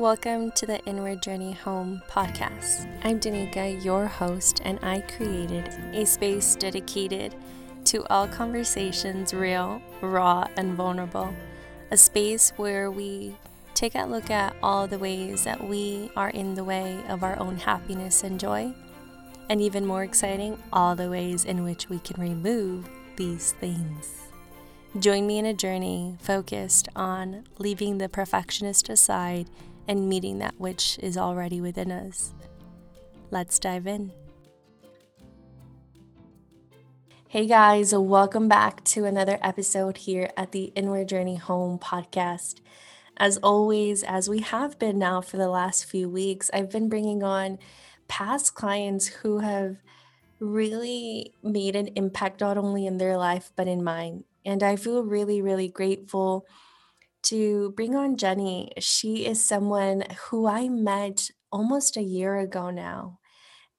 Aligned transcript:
Welcome 0.00 0.52
to 0.52 0.64
the 0.64 0.82
Inward 0.86 1.20
Journey 1.20 1.52
Home 1.52 2.00
podcast. 2.08 2.88
I'm 3.04 3.20
Danica, 3.20 3.84
your 3.84 4.06
host, 4.06 4.62
and 4.64 4.78
I 4.82 5.00
created 5.02 5.68
a 5.92 6.06
space 6.06 6.56
dedicated 6.56 7.34
to 7.84 8.06
all 8.06 8.26
conversations 8.26 9.34
real, 9.34 9.82
raw, 10.00 10.46
and 10.56 10.72
vulnerable. 10.72 11.34
A 11.90 11.98
space 11.98 12.54
where 12.56 12.90
we 12.90 13.36
take 13.74 13.94
a 13.94 14.06
look 14.06 14.30
at 14.30 14.56
all 14.62 14.86
the 14.86 14.98
ways 14.98 15.44
that 15.44 15.68
we 15.68 16.10
are 16.16 16.30
in 16.30 16.54
the 16.54 16.64
way 16.64 16.98
of 17.10 17.22
our 17.22 17.38
own 17.38 17.58
happiness 17.58 18.24
and 18.24 18.40
joy. 18.40 18.72
And 19.50 19.60
even 19.60 19.84
more 19.84 20.02
exciting, 20.02 20.62
all 20.72 20.96
the 20.96 21.10
ways 21.10 21.44
in 21.44 21.62
which 21.62 21.90
we 21.90 21.98
can 21.98 22.18
remove 22.18 22.88
these 23.16 23.52
things. 23.52 24.30
Join 24.98 25.26
me 25.26 25.38
in 25.38 25.44
a 25.44 25.52
journey 25.52 26.16
focused 26.20 26.88
on 26.96 27.44
leaving 27.58 27.98
the 27.98 28.08
perfectionist 28.08 28.88
aside 28.88 29.50
and 29.90 30.08
meeting 30.08 30.38
that 30.38 30.54
which 30.56 31.00
is 31.02 31.16
already 31.16 31.60
within 31.60 31.90
us. 31.90 32.32
Let's 33.32 33.58
dive 33.58 33.88
in. 33.88 34.12
Hey 37.26 37.48
guys, 37.48 37.92
welcome 37.92 38.46
back 38.46 38.84
to 38.84 39.04
another 39.04 39.36
episode 39.42 39.96
here 39.96 40.30
at 40.36 40.52
the 40.52 40.66
Inward 40.76 41.08
Journey 41.08 41.34
Home 41.34 41.76
podcast. 41.80 42.60
As 43.16 43.38
always, 43.38 44.04
as 44.04 44.28
we 44.28 44.38
have 44.42 44.78
been 44.78 44.96
now 44.96 45.20
for 45.20 45.38
the 45.38 45.48
last 45.48 45.84
few 45.86 46.08
weeks, 46.08 46.52
I've 46.54 46.70
been 46.70 46.88
bringing 46.88 47.24
on 47.24 47.58
past 48.06 48.54
clients 48.54 49.08
who 49.08 49.40
have 49.40 49.78
really 50.38 51.34
made 51.42 51.74
an 51.74 51.88
impact 51.96 52.40
not 52.40 52.56
only 52.56 52.86
in 52.86 52.98
their 52.98 53.18
life 53.18 53.50
but 53.56 53.66
in 53.66 53.82
mine. 53.82 54.22
And 54.44 54.62
I 54.62 54.76
feel 54.76 55.02
really, 55.02 55.42
really 55.42 55.68
grateful 55.68 56.46
to 57.24 57.72
bring 57.76 57.94
on 57.94 58.16
Jenny. 58.16 58.72
She 58.78 59.26
is 59.26 59.44
someone 59.44 60.04
who 60.28 60.46
I 60.46 60.68
met 60.68 61.28
almost 61.52 61.96
a 61.96 62.02
year 62.02 62.38
ago 62.38 62.70
now. 62.70 63.18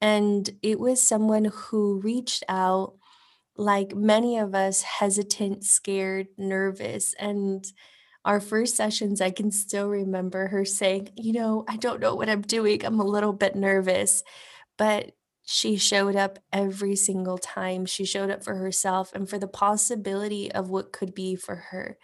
And 0.01 0.49
it 0.61 0.79
was 0.79 1.01
someone 1.01 1.45
who 1.45 2.01
reached 2.01 2.43
out, 2.49 2.95
like 3.55 3.95
many 3.95 4.37
of 4.37 4.55
us, 4.55 4.81
hesitant, 4.81 5.63
scared, 5.63 6.27
nervous. 6.37 7.13
And 7.19 7.63
our 8.25 8.39
first 8.39 8.75
sessions, 8.75 9.21
I 9.21 9.31
can 9.31 9.51
still 9.51 9.89
remember 9.89 10.47
her 10.47 10.65
saying, 10.65 11.09
You 11.17 11.33
know, 11.33 11.65
I 11.67 11.77
don't 11.77 11.99
know 11.99 12.15
what 12.15 12.29
I'm 12.29 12.41
doing. 12.41 12.85
I'm 12.85 12.99
a 12.99 13.05
little 13.05 13.33
bit 13.33 13.55
nervous. 13.55 14.23
But 14.77 15.11
she 15.43 15.77
showed 15.77 16.15
up 16.15 16.39
every 16.53 16.95
single 16.95 17.37
time. 17.37 17.85
She 17.85 18.05
showed 18.05 18.29
up 18.29 18.43
for 18.43 18.55
herself 18.55 19.11
and 19.13 19.29
for 19.29 19.37
the 19.37 19.47
possibility 19.47 20.51
of 20.51 20.69
what 20.69 20.93
could 20.93 21.13
be 21.13 21.35
for 21.35 21.55
her. 21.55 21.97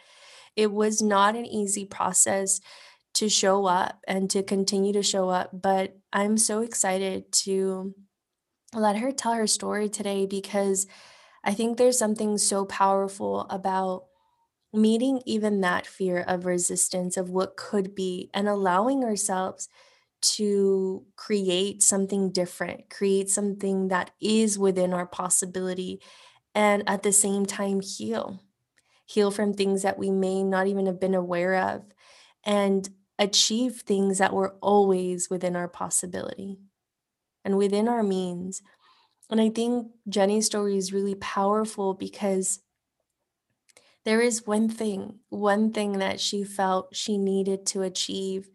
It 0.58 0.74
was 0.74 1.02
not 1.02 1.38
an 1.38 1.48
easy 1.48 1.86
process 1.86 2.62
to 3.16 3.30
show 3.30 3.66
up 3.68 4.02
and 4.08 4.30
to 4.32 4.44
continue 4.44 4.94
to 4.94 5.04
show 5.04 5.30
up, 5.30 5.52
but 5.54 5.98
I'm 6.14 6.38
so 6.38 6.62
excited 6.62 7.32
to 7.46 7.96
let 8.74 8.98
her 8.98 9.12
tell 9.12 9.34
her 9.34 9.48
story 9.48 9.90
today 9.90 10.26
because 10.26 10.88
I 11.44 11.54
think 11.54 11.78
there's 11.78 12.00
something 12.00 12.38
so 12.38 12.66
powerful 12.66 13.42
about 13.50 14.06
meeting 14.74 15.22
even 15.26 15.62
that 15.62 15.88
fear 15.88 16.22
of 16.28 16.46
resistance 16.46 17.18
of 17.18 17.30
what 17.30 17.58
could 17.58 17.96
be 17.96 18.30
and 18.34 18.48
allowing 18.48 19.04
ourselves 19.04 19.70
to 20.22 21.06
create 21.16 21.84
something 21.84 22.32
different, 22.32 22.90
create 22.90 23.30
something 23.30 23.90
that 23.90 24.12
is 24.22 24.60
within 24.60 24.94
our 24.94 25.08
possibility, 25.08 26.02
and 26.56 26.84
at 26.88 27.04
the 27.04 27.14
same 27.14 27.46
time 27.46 27.82
heal 27.82 28.42
heal 29.08 29.32
from 29.32 29.54
things 29.54 29.82
that 29.82 29.98
we 29.98 30.12
may 30.12 30.44
not 30.44 30.68
even 30.68 30.86
have 30.86 31.00
been 31.00 31.16
aware 31.16 31.56
of, 31.56 31.84
and 32.44 32.88
achieve 33.18 33.78
things 33.78 34.20
that 34.20 34.34
were 34.34 34.56
always 34.62 35.30
within 35.30 35.56
our 35.56 35.68
possibility 35.68 36.60
and 37.44 37.58
within 37.58 37.88
our 37.88 38.04
means. 38.04 38.62
And 39.32 39.42
I 39.42 39.50
think 39.50 39.88
Jenny's 40.08 40.46
story 40.46 40.78
is 40.78 40.94
really 40.94 41.16
powerful 41.16 41.96
because 41.96 42.60
there 44.06 44.22
is 44.22 44.46
one 44.46 44.70
thing, 44.70 45.20
one 45.30 45.74
thing 45.74 45.94
that 45.94 46.20
she 46.20 46.44
felt 46.44 46.96
she 46.96 47.18
needed 47.18 47.66
to 47.68 47.82
achieve. 47.82 48.50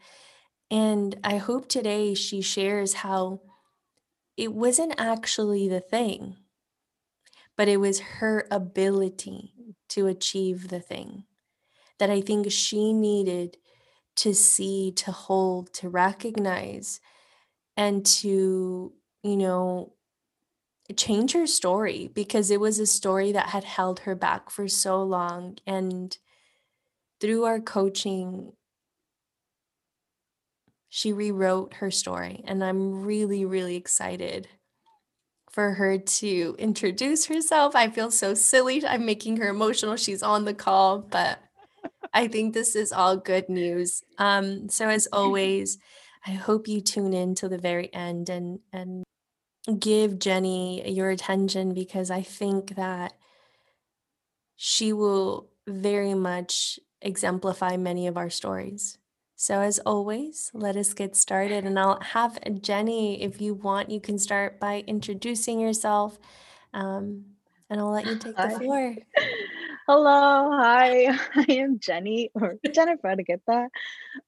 And 0.70 1.18
I 1.24 1.38
hope 1.38 1.68
today 1.68 2.14
she 2.14 2.40
shares 2.40 2.94
how 2.94 3.40
it 4.36 4.54
wasn't 4.54 4.94
actually 4.96 5.68
the 5.68 5.80
thing, 5.80 6.36
but 7.56 7.68
it 7.68 7.78
was 7.78 8.00
her 8.00 8.46
ability 8.50 9.51
to 9.94 10.06
achieve 10.06 10.68
the 10.68 10.80
thing 10.80 11.24
that 11.98 12.10
I 12.10 12.20
think 12.20 12.50
she 12.50 12.92
needed 12.92 13.58
to 14.16 14.34
see, 14.34 14.92
to 14.96 15.12
hold, 15.12 15.72
to 15.74 15.88
recognize, 15.88 17.00
and 17.76 18.04
to, 18.04 18.92
you 19.22 19.36
know, 19.36 19.92
change 20.96 21.32
her 21.32 21.46
story 21.46 22.10
because 22.12 22.50
it 22.50 22.60
was 22.60 22.78
a 22.78 22.86
story 22.86 23.32
that 23.32 23.48
had 23.48 23.64
held 23.64 24.00
her 24.00 24.14
back 24.14 24.50
for 24.50 24.68
so 24.68 25.02
long. 25.02 25.58
And 25.66 26.16
through 27.20 27.44
our 27.44 27.60
coaching, 27.60 28.52
she 30.88 31.12
rewrote 31.12 31.74
her 31.74 31.90
story. 31.90 32.42
And 32.46 32.62
I'm 32.62 33.04
really, 33.04 33.44
really 33.44 33.76
excited 33.76 34.48
for 35.52 35.72
her 35.72 35.98
to 35.98 36.56
introduce 36.58 37.26
herself. 37.26 37.76
I 37.76 37.88
feel 37.88 38.10
so 38.10 38.34
silly. 38.34 38.84
I'm 38.84 39.04
making 39.04 39.36
her 39.36 39.48
emotional. 39.48 39.96
She's 39.96 40.22
on 40.22 40.44
the 40.44 40.54
call, 40.54 40.98
but 40.98 41.38
I 42.12 42.28
think 42.28 42.54
this 42.54 42.74
is 42.74 42.92
all 42.92 43.16
good 43.16 43.48
news. 43.48 44.02
Um, 44.18 44.68
so 44.68 44.88
as 44.88 45.06
always, 45.12 45.78
I 46.26 46.32
hope 46.32 46.68
you 46.68 46.80
tune 46.80 47.12
in 47.12 47.34
to 47.36 47.48
the 47.48 47.58
very 47.58 47.92
end 47.92 48.28
and 48.28 48.60
and 48.72 49.04
give 49.78 50.18
Jenny 50.18 50.90
your 50.90 51.10
attention 51.10 51.74
because 51.74 52.10
I 52.10 52.22
think 52.22 52.74
that 52.76 53.12
she 54.56 54.92
will 54.92 55.48
very 55.66 56.14
much 56.14 56.78
exemplify 57.00 57.76
many 57.76 58.06
of 58.06 58.16
our 58.16 58.30
stories. 58.30 58.98
So, 59.42 59.60
as 59.60 59.80
always, 59.80 60.52
let 60.54 60.76
us 60.76 60.94
get 60.94 61.16
started. 61.16 61.64
And 61.64 61.76
I'll 61.76 61.98
have 61.98 62.38
Jenny, 62.60 63.20
if 63.24 63.40
you 63.40 63.54
want, 63.54 63.90
you 63.90 64.00
can 64.00 64.16
start 64.16 64.60
by 64.60 64.84
introducing 64.86 65.58
yourself. 65.58 66.16
Um, 66.72 67.24
and 67.68 67.80
I'll 67.80 67.90
let 67.90 68.06
you 68.06 68.14
take 68.18 68.36
the 68.36 68.50
floor. 68.50 68.94
Hello, 69.88 70.48
hi. 70.52 71.06
I 71.34 71.46
am 71.54 71.80
Jenny 71.80 72.30
or 72.34 72.54
Jennifer 72.70 73.16
to 73.16 73.22
get 73.24 73.40
that. 73.48 73.70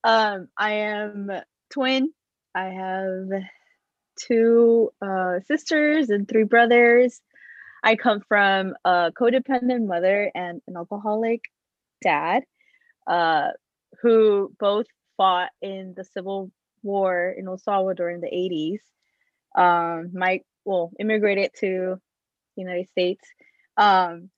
Um, 0.03 0.49
I 0.59 0.73
am 0.73 1.31
twin. 1.71 2.13
I 2.53 2.71
have 2.71 3.29
two 4.19 4.91
uh, 5.01 5.39
sisters 5.47 6.11
and 6.11 6.27
three 6.27 6.43
brothers. 6.43 7.21
I 7.85 7.95
come 7.95 8.21
from 8.27 8.75
a 8.85 9.13
codependent 9.17 9.87
mother 9.87 10.33
and 10.35 10.61
an 10.67 10.77
alcoholic 10.77 11.43
dad, 12.03 12.43
uh, 13.07 13.51
who 14.03 14.53
both 14.59 14.87
fought 15.17 15.51
in 15.63 15.95
the 15.97 16.05
Civil 16.05 16.51
War 16.83 17.35
in 17.37 17.47
El 17.47 17.59
Salvador 17.59 18.11
in 18.11 18.21
the 18.21 18.27
80s. 18.29 18.81
Um, 19.57 20.11
Mike, 20.13 20.45
well, 20.65 20.93
immigrated 20.99 21.51
to 21.61 22.01
the 22.57 22.63
United 22.63 22.89
States. 22.89 23.25
Um, 23.77 24.31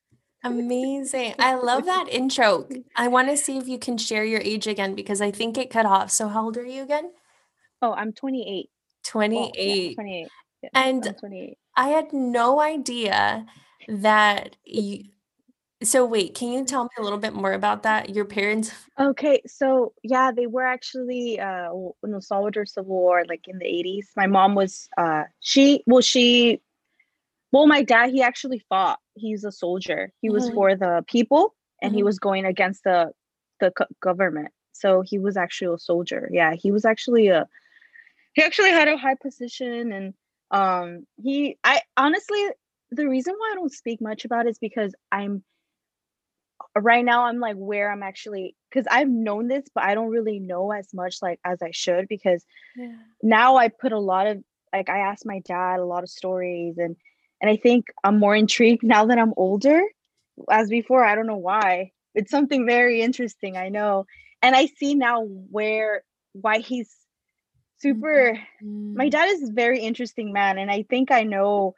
Amazing. 0.44 1.34
I 1.38 1.54
love 1.54 1.86
that 1.86 2.08
intro. 2.10 2.68
I 2.94 3.08
want 3.08 3.28
to 3.28 3.36
see 3.36 3.58
if 3.58 3.66
you 3.66 3.78
can 3.78 3.98
share 3.98 4.24
your 4.24 4.40
age 4.40 4.66
again 4.66 4.94
because 4.94 5.20
I 5.20 5.30
think 5.30 5.58
it 5.58 5.70
cut 5.70 5.86
off. 5.86 6.10
So, 6.10 6.28
how 6.28 6.44
old 6.44 6.56
are 6.56 6.64
you 6.64 6.82
again? 6.82 7.10
Oh, 7.82 7.92
I'm 7.92 8.12
28. 8.12 8.70
28. 9.04 9.38
Well, 9.38 9.50
yeah, 9.54 9.94
28. 9.94 10.28
and 10.74 11.16
28. 11.18 11.58
I 11.76 11.88
had 11.88 12.12
no 12.12 12.60
idea 12.60 13.46
that 13.88 14.56
you, 14.64 15.04
so 15.82 16.06
wait, 16.06 16.34
can 16.34 16.52
you 16.52 16.64
tell 16.64 16.84
me 16.84 16.90
a 16.98 17.02
little 17.02 17.18
bit 17.18 17.34
more 17.34 17.52
about 17.52 17.82
that? 17.82 18.10
Your 18.10 18.24
parents? 18.24 18.72
Okay, 18.98 19.42
so 19.46 19.92
yeah, 20.02 20.32
they 20.32 20.46
were 20.46 20.64
actually 20.64 21.38
uh 21.38 21.70
in 22.02 22.12
the 22.12 22.22
Salvador 22.22 22.64
Civil 22.64 22.94
War, 22.94 23.24
like 23.28 23.46
in 23.46 23.58
the 23.58 23.66
80s. 23.66 24.06
My 24.16 24.26
mom 24.26 24.54
was 24.54 24.88
uh 24.96 25.24
she 25.40 25.82
well 25.86 26.00
she 26.00 26.62
well 27.52 27.66
my 27.66 27.82
dad 27.82 28.10
he 28.10 28.22
actually 28.22 28.64
fought. 28.70 28.98
He's 29.14 29.44
a 29.44 29.52
soldier. 29.52 30.12
He 30.22 30.30
was 30.30 30.46
mm-hmm. 30.46 30.54
for 30.54 30.76
the 30.76 31.04
people 31.06 31.54
and 31.82 31.90
mm-hmm. 31.90 31.98
he 31.98 32.02
was 32.02 32.18
going 32.18 32.46
against 32.46 32.84
the 32.84 33.12
the 33.60 33.72
government. 34.00 34.48
So 34.72 35.02
he 35.02 35.18
was 35.18 35.36
actually 35.36 35.74
a 35.74 35.78
soldier. 35.78 36.28
Yeah, 36.32 36.54
he 36.54 36.70
was 36.70 36.86
actually 36.86 37.28
a 37.28 37.46
he 38.32 38.42
actually 38.42 38.70
had 38.70 38.88
a 38.88 38.96
high 38.96 39.16
position 39.16 39.92
and 39.92 40.14
um 40.50 41.06
he 41.22 41.58
I 41.64 41.82
honestly 41.98 42.42
the 42.92 43.08
reason 43.08 43.34
why 43.36 43.50
I 43.52 43.56
don't 43.56 43.72
speak 43.72 44.00
much 44.00 44.24
about 44.24 44.46
it 44.46 44.50
is 44.50 44.58
because 44.58 44.94
I'm 45.12 45.42
right 46.76 47.04
now 47.04 47.24
i'm 47.24 47.38
like 47.38 47.56
where 47.56 47.90
i'm 47.90 48.02
actually 48.02 48.54
because 48.70 48.86
i've 48.90 49.08
known 49.08 49.48
this 49.48 49.64
but 49.74 49.84
i 49.84 49.94
don't 49.94 50.10
really 50.10 50.38
know 50.38 50.72
as 50.72 50.92
much 50.94 51.18
like 51.22 51.38
as 51.44 51.60
i 51.62 51.70
should 51.70 52.06
because 52.08 52.44
yeah. 52.76 52.92
now 53.22 53.56
i 53.56 53.68
put 53.68 53.92
a 53.92 53.98
lot 53.98 54.26
of 54.26 54.42
like 54.72 54.88
i 54.88 54.98
asked 54.98 55.26
my 55.26 55.40
dad 55.40 55.78
a 55.78 55.84
lot 55.84 56.02
of 56.02 56.08
stories 56.08 56.78
and 56.78 56.96
and 57.40 57.50
i 57.50 57.56
think 57.56 57.86
i'm 58.04 58.18
more 58.18 58.34
intrigued 58.34 58.82
now 58.82 59.06
that 59.06 59.18
i'm 59.18 59.34
older. 59.36 59.82
As 60.50 60.68
before 60.68 61.04
i 61.04 61.14
don't 61.14 61.26
know 61.26 61.36
why. 61.36 61.92
It's 62.14 62.30
something 62.30 62.66
very 62.66 63.00
interesting 63.00 63.56
i 63.56 63.68
know. 63.68 64.06
And 64.42 64.54
i 64.54 64.66
see 64.66 64.94
now 64.94 65.22
where 65.24 66.02
why 66.32 66.58
he's 66.58 66.94
super 67.78 68.38
mm-hmm. 68.62 68.96
my 68.96 69.08
dad 69.08 69.28
is 69.28 69.48
a 69.48 69.52
very 69.52 69.80
interesting 69.80 70.32
man 70.32 70.58
and 70.58 70.70
i 70.70 70.82
think 70.82 71.10
i 71.10 71.22
know 71.22 71.74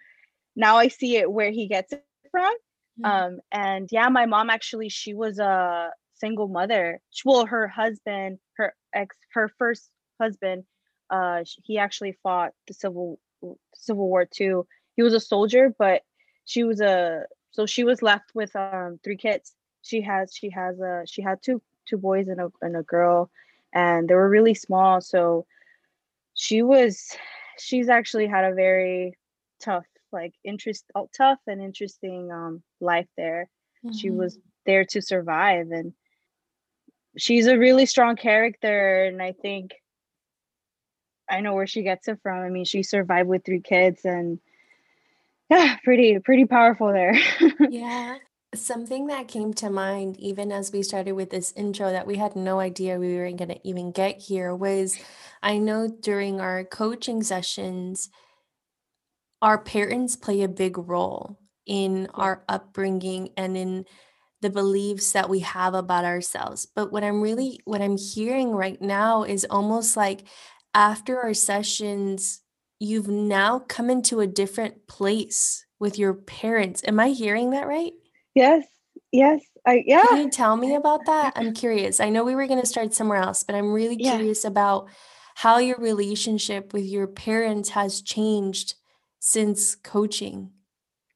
now 0.55 0.77
i 0.77 0.89
see 0.89 1.17
it 1.17 1.31
where 1.31 1.51
he 1.51 1.67
gets 1.67 1.93
it 1.93 2.05
from 2.31 2.53
mm-hmm. 3.01 3.35
um 3.35 3.41
and 3.53 3.89
yeah 3.93 4.09
my 4.09 4.27
mom 4.27 4.51
actually 4.51 4.89
she 4.89 5.15
was 5.15 5.39
a 5.39 5.91
single 6.15 6.49
mother. 6.49 7.01
Well 7.25 7.47
her 7.47 7.69
husband 7.69 8.39
her 8.57 8.75
ex 8.95 9.17
her 9.33 9.49
first 9.59 9.91
husband 10.21 10.65
uh 11.11 11.45
he 11.65 11.79
actually 11.79 12.13
fought 12.23 12.53
the 12.67 12.75
civil 12.75 13.19
civil 13.75 14.09
war 14.09 14.27
too. 14.27 14.67
He 14.97 15.03
was 15.03 15.15
a 15.15 15.21
soldier 15.21 15.75
but 15.79 16.03
she 16.45 16.65
was 16.65 16.81
a 16.81 17.25
so 17.51 17.67
she 17.67 17.85
was 17.85 18.03
left 18.03 18.35
with 18.35 18.55
um 18.57 18.99
three 19.05 19.17
kids. 19.17 19.55
She 19.83 20.01
has 20.03 20.35
she 20.35 20.51
has 20.51 20.79
a 20.81 21.05
she 21.07 21.23
had 21.23 21.43
two 21.43 21.63
two 21.89 21.99
boys 21.99 22.29
and 22.29 22.41
a 22.41 22.51
and 22.61 22.77
a 22.77 22.83
girl 22.83 23.31
and 23.73 24.09
they 24.09 24.15
were 24.15 24.29
really 24.29 24.55
small 24.55 25.01
so 25.01 25.47
she 26.35 26.63
was 26.63 27.17
she's 27.59 27.89
actually 27.89 28.27
had 28.27 28.45
a 28.45 28.55
very 28.55 29.15
tough 29.61 29.87
like 30.13 30.35
interest 30.45 30.85
tough 31.17 31.39
and 31.47 31.63
interesting 31.63 32.31
um 32.33 32.63
life 32.81 33.09
there. 33.17 33.49
Mm-hmm. 33.85 33.97
she 33.97 34.11
was 34.11 34.39
there 34.67 34.85
to 34.87 35.01
survive 35.01 35.71
and 35.71 35.93
she's 37.17 37.47
a 37.47 37.57
really 37.57 37.87
strong 37.87 38.17
character 38.17 39.05
and 39.05 39.23
i 39.23 39.33
think 39.33 39.73
i 41.31 41.41
know 41.41 41.55
where 41.55 41.67
she 41.67 41.83
gets 41.83 42.09
it 42.09 42.19
from. 42.23 42.43
I 42.43 42.49
mean 42.49 42.65
she 42.65 42.83
survived 42.83 43.29
with 43.29 43.45
three 43.45 43.61
kids 43.61 44.05
and 44.05 44.41
yeah 45.49 45.77
pretty 45.85 46.19
pretty 46.19 46.45
powerful 46.45 46.93
there. 46.93 47.15
Yeah 47.71 48.19
Something 48.55 49.09
that 49.09 49.29
came 49.29 49.53
to 49.55 49.69
mind, 49.69 50.19
even 50.19 50.51
as 50.53 50.73
we 50.73 50.83
started 50.83 51.13
with 51.13 51.29
this 51.29 51.53
intro, 51.55 51.91
that 51.91 52.07
we 52.07 52.17
had 52.17 52.35
no 52.35 52.61
idea 52.61 52.99
we 52.99 53.15
were 53.15 53.31
going 53.33 53.51
to 53.51 53.61
even 53.63 53.93
get 53.93 54.23
here 54.23 54.55
was 54.55 54.99
I 55.43 55.59
know 55.59 55.87
during 55.87 56.41
our 56.41 56.65
coaching 56.65 57.23
sessions, 57.23 58.09
our 59.43 59.59
parents 59.59 60.17
play 60.17 60.43
a 60.43 60.49
big 60.49 60.79
role 60.79 61.39
in 61.67 62.03
yeah. 62.03 62.07
our 62.15 62.45
upbringing 62.49 63.31
and 63.37 63.57
in 63.57 63.85
the 64.41 64.51
beliefs 64.51 65.13
that 65.13 65.29
we 65.29 65.41
have 65.41 65.75
about 65.75 66.05
ourselves. 66.05 66.67
But 66.67 66.93
what 66.93 67.05
I'm 67.05 67.21
really, 67.21 67.61
what 67.65 67.83
I'm 67.83 67.97
hearing 67.97 68.51
right 68.51 68.81
now 68.81 69.25
is 69.25 69.47
almost 69.49 69.97
like 69.97 70.25
after 70.75 71.21
our 71.21 71.35
sessions, 71.35 72.41
you've 72.79 73.09
now 73.09 73.59
come 73.59 73.91
into 73.91 74.21
a 74.21 74.27
different 74.27 74.87
place 74.87 75.65
with 75.81 75.99
your 75.99 76.15
parents. 76.15 76.83
Am 76.87 77.01
I 77.01 77.09
hearing 77.09 77.51
that 77.51 77.67
right? 77.67 77.93
Yes. 78.35 78.65
Yes. 79.11 79.43
I 79.67 79.83
yeah. 79.87 80.05
Can 80.09 80.19
you 80.19 80.31
tell 80.31 80.57
me 80.57 80.75
about 80.75 81.07
that? 81.07 81.33
I'm 81.37 81.53
curious. 81.55 81.99
I 82.01 82.11
know 82.11 82.25
we 82.25 82.35
were 82.35 82.47
going 82.47 82.61
to 82.61 82.67
start 82.67 82.95
somewhere 82.95 83.19
else, 83.19 83.43
but 83.43 83.55
I'm 83.55 83.73
really 83.73 83.97
yeah. 83.99 84.17
curious 84.17 84.45
about 84.45 84.89
how 85.35 85.59
your 85.59 85.79
relationship 85.79 86.73
with 86.73 86.85
your 86.85 87.07
parents 87.07 87.71
has 87.71 88.03
changed 88.03 88.75
since 89.29 89.75
coaching. 89.75 90.51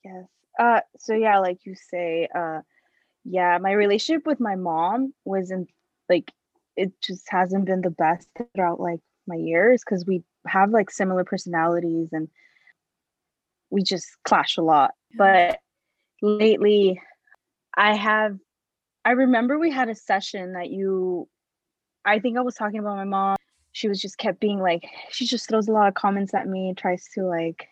Yes. 0.05 0.25
Uh 0.59 0.81
so 0.99 1.15
yeah, 1.15 1.39
like 1.39 1.61
you 1.65 1.75
say, 1.75 2.29
uh 2.35 2.61
yeah, 3.25 3.57
my 3.59 3.73
relationship 3.73 4.27
with 4.27 4.39
my 4.39 4.55
mom 4.55 5.15
wasn't 5.25 5.71
like 6.11 6.31
it 6.77 6.93
just 7.01 7.25
hasn't 7.31 7.65
been 7.65 7.81
the 7.81 7.91
best 7.91 8.29
throughout 8.55 8.81
like 8.81 9.01
my 9.27 9.37
years 9.37 9.83
because 9.83 10.05
we 10.05 10.23
have 10.47 10.71
like 10.71 10.91
similar 10.91 11.25
personalities 11.25 12.09
and 12.13 12.29
we 13.71 13.83
just 13.83 14.07
clash 14.25 14.59
a 14.59 14.63
lot. 14.63 14.93
But 15.17 15.59
lately 16.21 17.01
I 17.75 17.95
have 17.95 18.37
I 19.07 19.13
remember 19.13 19.59
we 19.59 19.71
had 19.71 19.89
a 19.89 19.95
session 19.95 20.53
that 20.53 20.71
you 20.71 21.29
I 22.05 22.19
think 22.19 22.37
I 22.37 22.43
was 22.43 22.57
talking 22.57 22.81
about 22.81 22.97
my 22.97 23.05
mom. 23.05 23.37
She 23.73 23.89
was 23.89 24.03
just 24.03 24.19
kept 24.19 24.39
being 24.39 24.59
like 24.59 24.85
she 25.11 25.25
just 25.25 25.49
throws 25.49 25.69
a 25.69 25.73
lot 25.73 25.89
of 25.89 25.95
comments 25.95 26.35
at 26.35 26.47
me, 26.47 26.75
tries 26.77 27.09
to 27.15 27.23
like, 27.23 27.69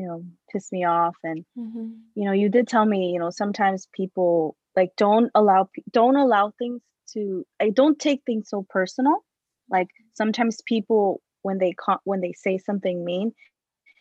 you 0.00 0.06
know, 0.06 0.24
piss 0.50 0.72
me 0.72 0.84
off 0.84 1.16
and 1.22 1.44
mm-hmm. 1.58 1.88
you 2.14 2.24
know, 2.24 2.32
you 2.32 2.48
did 2.48 2.68
tell 2.68 2.86
me, 2.86 3.10
you 3.12 3.18
know, 3.18 3.30
sometimes 3.30 3.88
people 3.94 4.56
like 4.76 4.90
don't 4.96 5.30
allow 5.34 5.68
don't 5.90 6.16
allow 6.16 6.52
things 6.58 6.80
to 7.12 7.44
I 7.60 7.70
don't 7.70 7.98
take 7.98 8.22
things 8.24 8.48
so 8.48 8.66
personal. 8.68 9.24
Like 9.70 9.88
sometimes 10.14 10.62
people 10.66 11.20
when 11.42 11.58
they 11.58 11.72
con- 11.72 11.98
when 12.04 12.20
they 12.20 12.32
say 12.32 12.58
something 12.58 13.04
mean, 13.04 13.32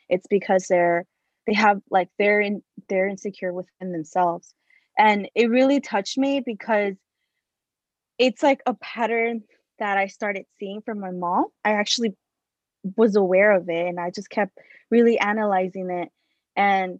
it's 0.07 0.28
because 0.30 0.68
they're 0.68 1.06
they 1.48 1.54
have 1.54 1.81
like 1.90 2.10
they're 2.18 2.42
in 2.42 2.62
they're 2.88 3.07
insecure 3.07 3.54
within 3.54 3.92
themselves 3.92 4.54
and 5.00 5.30
it 5.34 5.50
really 5.50 5.80
touched 5.80 6.18
me 6.18 6.42
because 6.45 6.95
it's 8.19 8.44
like 8.44 8.60
a 8.66 8.74
pattern 8.75 9.44
that 9.80 9.98
I 9.98 10.07
started 10.07 10.44
seeing 10.60 10.81
from 10.81 11.00
my 11.00 11.12
mom. 11.12 11.45
I 11.63 11.72
actually 11.72 12.16
was 12.96 13.16
aware 13.16 13.52
of 13.52 13.70
it 13.70 13.88
and 13.88 14.00
I 14.00 14.12
just 14.12 14.30
kept 14.30 14.58
really 14.90 15.20
analyzing 15.20 15.90
it. 15.90 16.10
And 16.56 17.00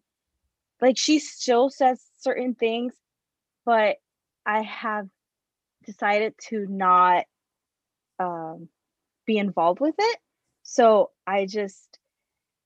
like 0.82 0.98
she 0.98 1.20
still 1.20 1.70
says 1.70 2.02
certain 2.20 2.56
things, 2.56 2.94
but 3.66 3.98
I 4.46 4.62
have 4.64 5.08
decided 5.86 6.36
to 6.50 6.66
not 6.68 7.26
um, 8.20 8.70
be 9.26 9.38
involved 9.38 9.80
with 9.80 9.96
it. 9.98 10.20
So 10.64 11.12
I 11.26 11.46
just, 11.46 11.98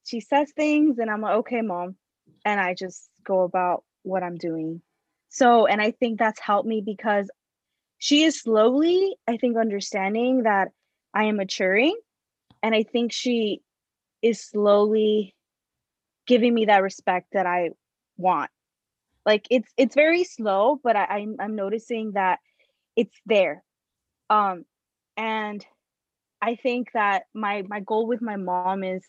she 0.03 0.19
says 0.19 0.51
things 0.51 0.99
and 0.99 1.09
I'm 1.09 1.21
like, 1.21 1.37
okay, 1.37 1.61
mom. 1.61 1.95
And 2.45 2.59
I 2.59 2.73
just 2.73 3.09
go 3.23 3.41
about 3.41 3.83
what 4.03 4.23
I'm 4.23 4.37
doing. 4.37 4.81
So, 5.29 5.65
and 5.65 5.81
I 5.81 5.91
think 5.91 6.19
that's 6.19 6.39
helped 6.39 6.67
me 6.67 6.81
because 6.85 7.29
she 7.97 8.23
is 8.23 8.41
slowly, 8.41 9.15
I 9.27 9.37
think, 9.37 9.57
understanding 9.57 10.43
that 10.43 10.69
I 11.13 11.25
am 11.25 11.37
maturing. 11.37 11.97
And 12.63 12.73
I 12.73 12.83
think 12.83 13.11
she 13.11 13.61
is 14.21 14.41
slowly 14.41 15.35
giving 16.25 16.53
me 16.53 16.65
that 16.65 16.81
respect 16.81 17.27
that 17.33 17.45
I 17.45 17.71
want. 18.17 18.49
Like 19.25 19.45
it's 19.49 19.69
it's 19.77 19.95
very 19.95 20.23
slow, 20.23 20.79
but 20.81 20.95
I, 20.95 21.05
I'm 21.05 21.35
I'm 21.39 21.55
noticing 21.55 22.13
that 22.13 22.39
it's 22.95 23.15
there. 23.25 23.63
Um 24.29 24.65
and 25.17 25.65
I 26.41 26.55
think 26.55 26.91
that 26.93 27.23
my 27.33 27.63
my 27.67 27.81
goal 27.81 28.07
with 28.07 28.21
my 28.21 28.37
mom 28.37 28.83
is 28.83 29.05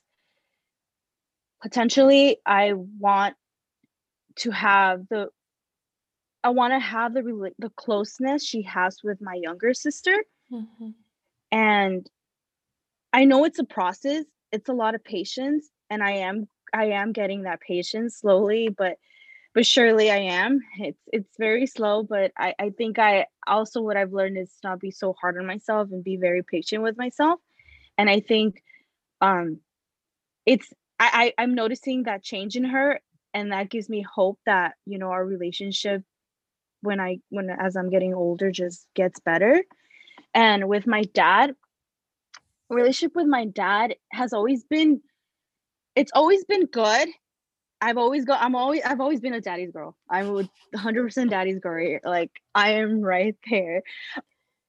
potentially 1.63 2.39
I 2.45 2.75
want 2.75 3.37
to 4.37 4.51
have 4.51 5.09
the 5.09 5.29
I 6.43 6.51
want 6.51 6.75
to 6.75 6.79
have 6.79 7.15
the 7.15 7.53
the 7.59 7.71
closeness 7.71 8.45
she 8.45 8.63
has 8.63 8.99
with 9.03 9.21
my 9.21 9.35
younger 9.35 9.75
sister. 9.75 10.25
Mm-hmm. 10.53 10.91
And 11.51 12.07
I 13.15 13.27
know 13.27 13.47
it's 13.47 13.61
a 13.61 13.65
process. 13.65 14.27
It's 14.53 14.71
a 14.71 14.75
lot 14.75 14.97
of 14.97 15.05
patience 15.05 15.71
and 15.91 16.03
I 16.05 16.13
am 16.13 16.49
I 16.75 16.87
am 16.87 17.13
getting 17.13 17.45
that 17.45 17.63
patience 17.63 18.19
slowly, 18.19 18.71
but 18.71 18.99
but 19.55 19.67
surely 19.67 20.11
I 20.11 20.19
am. 20.19 20.61
It's 20.81 21.01
it's 21.13 21.39
very 21.39 21.67
slow, 21.67 22.03
but 22.05 22.33
I 22.39 22.55
I 22.61 22.71
think 22.71 22.99
I 22.99 23.27
also 23.47 23.83
what 23.83 23.97
I've 23.99 24.15
learned 24.15 24.39
is 24.39 24.53
not 24.65 24.81
be 24.81 24.93
so 24.93 25.15
hard 25.21 25.39
on 25.39 25.47
myself 25.47 25.91
and 25.93 26.05
be 26.05 26.19
very 26.19 26.43
patient 26.45 26.83
with 26.83 26.99
myself. 26.99 27.41
And 27.99 28.11
I 28.11 28.21
think 28.21 28.63
um 29.23 29.61
it's 30.47 30.69
I, 31.01 31.35
I 31.39 31.43
I'm 31.45 31.55
noticing 31.55 32.05
that 32.05 32.25
change 32.25 32.57
in 32.57 32.65
her 32.65 33.01
and 33.35 33.53
that 33.53 33.71
gives 33.71 33.91
me 33.91 34.03
hope 34.03 34.41
that 34.47 34.75
you 34.87 34.99
know 34.99 35.11
our 35.11 35.27
relationship 35.27 36.05
when 36.83 37.01
I 37.01 37.19
when 37.31 37.51
as 37.51 37.77
I'm 37.77 37.91
getting 37.91 38.15
older 38.15 38.53
just 38.53 38.87
gets 38.97 39.21
better. 39.21 39.65
And 40.35 40.69
with 40.69 40.87
my 40.87 41.03
dad, 41.15 41.55
relationship 42.71 43.15
with 43.15 43.27
my 43.27 43.47
dad 43.47 43.95
has 44.11 44.33
always 44.33 44.65
been 44.65 45.01
it's 45.95 46.13
always 46.13 46.45
been 46.45 46.67
good. 46.67 47.09
I've 47.81 47.99
always 47.99 48.25
got 48.25 48.43
I'm 48.43 48.55
always 48.55 48.83
I've 48.85 49.01
always 49.01 49.21
been 49.21 49.35
a 49.35 49.41
daddy's 49.41 49.71
girl. 49.71 49.97
I'm 50.09 50.29
a 50.29 50.49
100% 50.77 51.31
daddy's 51.31 51.61
girl. 51.61 51.87
Eh, 51.87 51.99
like 52.05 52.31
I 52.55 52.73
am 52.75 53.01
right 53.01 53.37
there. 53.51 53.83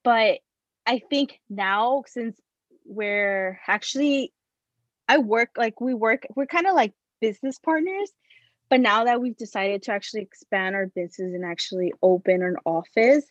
But 0.04 0.40
I 0.86 1.02
think 1.10 1.40
now 1.50 2.04
since 2.08 2.40
we're 2.86 3.60
actually 3.68 4.34
I 5.08 5.18
work 5.20 5.52
like 5.58 5.82
we 5.82 5.94
work 5.94 6.28
we're 6.36 6.46
kind 6.46 6.68
of 6.68 6.76
like 6.76 6.94
business 7.22 7.58
partners 7.58 8.12
but 8.70 8.80
now 8.80 9.04
that 9.06 9.22
we've 9.22 9.38
decided 9.38 9.84
to 9.84 9.92
actually 9.92 10.22
expand 10.22 10.76
our 10.76 10.88
business 10.88 11.34
and 11.34 11.46
actually 11.46 11.94
open 12.02 12.42
an 12.42 12.56
office, 12.66 13.26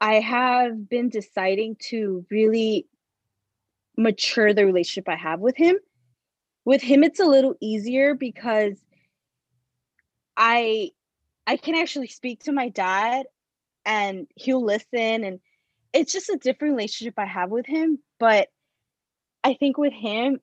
I 0.00 0.14
have 0.14 0.88
been 0.88 1.08
deciding 1.08 1.76
to 1.88 2.26
really 2.30 2.86
mature 3.96 4.52
the 4.52 4.66
relationship 4.66 5.08
I 5.08 5.16
have 5.16 5.40
with 5.40 5.56
him. 5.56 5.76
With 6.64 6.82
him, 6.82 7.04
it's 7.04 7.20
a 7.20 7.24
little 7.24 7.54
easier 7.60 8.14
because 8.14 8.76
I 10.36 10.90
I 11.46 11.56
can 11.56 11.76
actually 11.76 12.08
speak 12.08 12.44
to 12.44 12.52
my 12.52 12.68
dad 12.68 13.26
and 13.84 14.26
he'll 14.34 14.64
listen 14.64 15.24
and 15.24 15.40
it's 15.92 16.12
just 16.12 16.28
a 16.28 16.36
different 16.36 16.74
relationship 16.74 17.14
I 17.16 17.24
have 17.24 17.50
with 17.50 17.66
him. 17.66 18.00
But 18.18 18.48
I 19.44 19.54
think 19.54 19.78
with 19.78 19.92
him, 19.92 20.40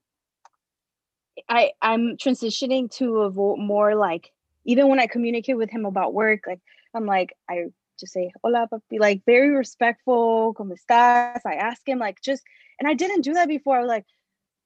I 1.50 1.72
I'm 1.82 2.18
transitioning 2.18 2.90
to 2.98 3.24
a 3.24 3.32
more 3.58 3.96
like 3.96 4.32
even 4.66 4.88
when 4.88 5.00
I 5.00 5.08
communicate 5.08 5.58
with 5.58 5.70
him 5.70 5.86
about 5.86 6.14
work, 6.14 6.42
like 6.48 6.62
I'm 6.94 7.06
like 7.06 7.36
I 7.50 7.66
just 8.00 8.14
say 8.14 8.32
hola 8.44 8.68
papi, 8.72 9.00
like 9.00 9.22
very 9.26 9.50
respectful, 9.52 10.54
como 10.54 10.76
estás? 10.76 11.42
I 11.46 11.56
ask 11.56 11.88
him 11.88 12.00
like 12.00 12.22
just 12.22 12.44
and 12.80 12.88
I 12.88 12.94
didn't 12.94 13.22
do 13.22 13.34
that 13.34 13.48
before. 13.48 13.78
I 13.78 13.82
was 13.82 13.90
like, 13.90 14.06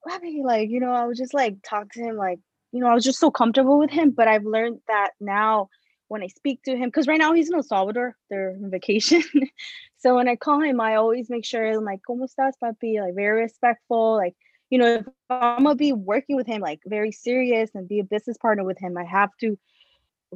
papi, 0.08 0.44
like, 0.44 0.70
you 0.70 0.80
know, 0.80 0.92
I 0.92 1.06
would 1.06 1.18
just 1.18 1.34
like 1.34 1.58
talk 1.64 1.92
to 1.94 2.02
him 2.02 2.16
like, 2.16 2.40
you 2.72 2.80
know, 2.80 2.88
I 2.88 2.94
was 2.94 3.04
just 3.04 3.20
so 3.20 3.32
comfortable 3.32 3.80
with 3.80 3.92
him. 3.92 4.12
But 4.12 4.28
I've 4.28 4.46
learned 4.46 4.80
that 4.88 5.12
now 5.20 5.70
when 6.08 6.24
I 6.24 6.28
speak 6.28 6.64
to 6.64 6.76
him, 6.76 6.90
because 6.90 7.08
right 7.08 7.20
now 7.20 7.34
he's 7.34 7.50
in 7.50 7.56
El 7.56 7.64
Salvador, 7.64 8.16
they're 8.30 8.58
on 8.62 8.72
vacation. 8.72 9.24
so 9.98 10.16
when 10.16 10.28
I 10.28 10.36
call 10.36 10.62
him, 10.62 10.80
I 10.80 10.96
always 10.96 11.30
make 11.30 11.46
sure 11.46 11.68
I'm 11.68 11.84
like, 11.84 12.00
¿Cómo 12.08 12.26
estás, 12.26 12.54
papi? 12.64 13.02
Like 13.02 13.16
very 13.16 13.42
respectful. 13.42 14.16
Like, 14.16 14.36
you 14.70 14.80
know, 14.80 14.96
if 14.96 15.06
I'm 15.30 15.64
gonna 15.64 15.76
be 15.76 15.94
working 15.94 16.36
with 16.36 16.48
him, 16.48 16.62
like 16.62 16.80
very 16.86 17.12
serious 17.12 17.72
and 17.74 17.88
be 17.88 18.00
a 18.00 18.04
business 18.04 18.38
partner 18.38 18.64
with 18.64 18.80
him, 18.80 18.98
I 18.98 19.06
have 19.06 19.32
to 19.42 19.58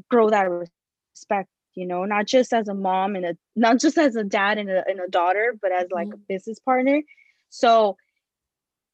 grow 0.10 0.30
that 0.30 0.50
respect, 0.50 1.50
you 1.76 1.86
know, 1.86 2.06
not 2.06 2.28
just 2.28 2.54
as 2.54 2.68
a 2.68 2.74
mom 2.74 3.16
and 3.16 3.26
a 3.26 3.38
not 3.56 3.80
just 3.80 3.98
as 3.98 4.16
a 4.16 4.24
dad 4.24 4.58
and 4.58 4.70
a, 4.70 4.84
and 4.88 5.00
a 5.00 5.08
daughter, 5.08 5.56
but 5.62 5.72
as 5.72 5.88
like 5.92 6.08
mm-hmm. 6.08 6.16
a 6.16 6.26
business 6.28 6.60
partner. 6.60 7.02
So 7.50 7.98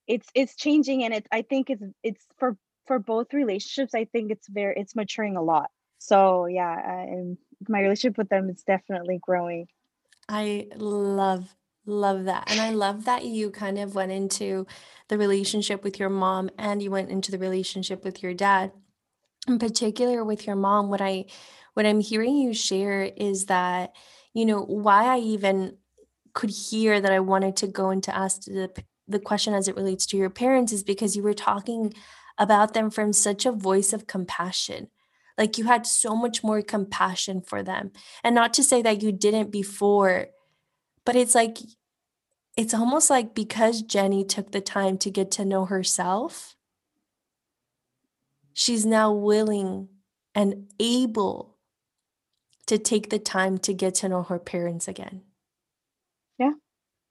it's 0.08 0.28
it's 0.34 0.56
changing 0.56 1.04
and 1.04 1.14
it's 1.14 1.28
I 1.32 1.42
think 1.42 1.70
it's 1.70 1.84
it's 2.04 2.26
for 2.38 2.58
for 2.86 3.00
both 3.00 3.34
relationships, 3.34 3.94
I 3.94 4.06
think 4.06 4.32
it's 4.32 4.48
very 4.48 4.76
it's 4.78 4.96
maturing 4.96 5.36
a 5.36 5.44
lot 5.44 5.70
so 6.00 6.46
yeah 6.46 7.02
and 7.04 7.38
my 7.68 7.82
relationship 7.82 8.18
with 8.18 8.30
them 8.30 8.50
is 8.50 8.64
definitely 8.64 9.20
growing 9.22 9.68
i 10.30 10.68
love 10.76 11.56
love 11.86 12.26
that 12.26 12.44
and 12.52 12.60
i 12.60 12.70
love 12.70 13.06
that 13.06 13.26
you 13.26 13.50
kind 13.50 13.78
of 13.78 13.96
went 13.96 14.12
into 14.12 14.66
the 15.08 15.18
relationship 15.18 15.84
with 15.84 16.00
your 16.00 16.10
mom 16.10 16.50
and 16.58 16.82
you 16.82 16.92
went 16.92 17.10
into 17.10 17.32
the 17.32 17.38
relationship 17.38 18.04
with 18.04 18.22
your 18.22 18.34
dad 18.34 18.72
in 19.48 19.58
particular 19.58 20.24
with 20.24 20.46
your 20.46 20.56
mom 20.56 20.90
what 20.90 21.02
i 21.02 21.26
what 21.78 21.86
i'm 21.86 22.00
hearing 22.00 22.36
you 22.36 22.54
share 22.54 23.04
is 23.04 23.46
that 23.46 23.96
you 24.34 24.46
know 24.46 24.62
why 24.62 25.06
i 25.06 25.20
even 25.20 25.78
could 26.34 26.50
hear 26.50 27.00
that 27.00 27.12
i 27.12 27.20
wanted 27.20 27.56
to 27.56 27.68
go 27.68 27.92
into 27.92 28.16
ask 28.16 28.42
the 28.46 28.70
the 29.08 29.20
question 29.20 29.54
as 29.54 29.68
it 29.68 29.76
relates 29.76 30.06
to 30.06 30.18
your 30.18 30.30
parents 30.30 30.74
is 30.74 30.84
because 30.84 31.16
you 31.16 31.24
were 31.24 31.34
talking 31.34 31.94
about 32.38 32.74
them 32.74 32.90
from 32.90 33.14
such 33.14 33.46
a 33.46 33.52
voice 33.52 33.94
of 33.94 34.08
compassion 34.08 34.90
like 35.38 35.58
you 35.58 35.66
had 35.66 35.86
so 35.86 36.16
much 36.16 36.44
more 36.44 36.62
compassion 36.62 37.42
for 37.42 37.62
them. 37.62 37.92
And 38.24 38.34
not 38.34 38.54
to 38.56 38.64
say 38.64 38.82
that 38.82 39.04
you 39.04 39.12
didn't 39.12 39.52
before, 39.52 40.28
but 41.06 41.16
it's 41.16 41.36
like, 41.36 41.60
it's 42.58 42.74
almost 42.74 43.10
like 43.10 43.36
because 43.36 43.84
Jenny 43.84 44.26
took 44.26 44.52
the 44.52 44.62
time 44.62 44.98
to 45.00 45.12
get 45.12 45.30
to 45.32 45.46
know 45.46 45.66
herself, 45.66 46.56
she's 48.54 48.86
now 48.86 49.14
willing 49.14 49.90
and 50.34 50.72
able 50.80 51.57
to 52.68 52.78
take 52.78 53.10
the 53.10 53.20
time 53.20 53.58
to 53.60 53.74
get 53.74 53.96
to 53.96 54.10
know 54.10 54.24
her 54.24 54.40
parents 54.40 54.88
again. 54.88 55.24
Yeah. 56.38 56.52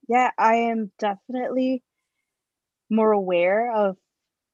Yeah, 0.07 0.31
I 0.37 0.55
am 0.55 0.91
definitely 0.99 1.83
more 2.89 3.11
aware 3.11 3.73
of 3.73 3.97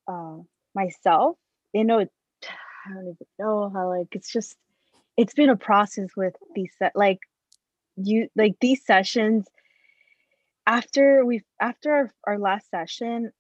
uh, 0.08 0.38
myself. 0.74 1.38
You 1.74 1.84
know, 1.84 2.00
I 2.00 2.94
don't 2.94 3.04
even 3.04 3.28
know 3.40 3.70
how 3.70 3.90
like 3.90 4.08
it's 4.14 4.32
just 4.32 4.56
it's 5.16 5.34
been 5.34 5.50
a 5.50 5.56
process 5.56 6.10
with 6.18 6.36
these 6.56 6.74
like 6.96 7.20
you 7.96 8.28
like 8.36 8.56
these 8.60 8.84
sessions 8.84 9.46
after 10.66 11.24
we 11.24 11.44
after 11.60 11.94
our, 11.94 12.12
our 12.26 12.40
last 12.40 12.70
session 12.72 13.32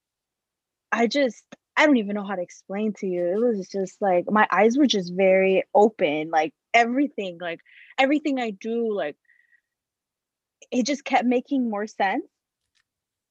I 0.91 1.07
just 1.07 1.43
I 1.75 1.87
don't 1.87 1.97
even 1.97 2.15
know 2.15 2.23
how 2.23 2.35
to 2.35 2.41
explain 2.41 2.93
to 2.99 3.07
you. 3.07 3.25
It 3.25 3.57
was 3.57 3.67
just 3.67 3.99
like 3.99 4.29
my 4.29 4.47
eyes 4.51 4.77
were 4.77 4.85
just 4.85 5.11
very 5.13 5.63
open, 5.73 6.29
like 6.29 6.53
everything, 6.73 7.37
like 7.41 7.59
everything 7.97 8.39
I 8.39 8.51
do, 8.51 8.93
like 8.93 9.15
it 10.71 10.85
just 10.85 11.05
kept 11.05 11.25
making 11.25 11.69
more 11.69 11.87
sense. 11.87 12.25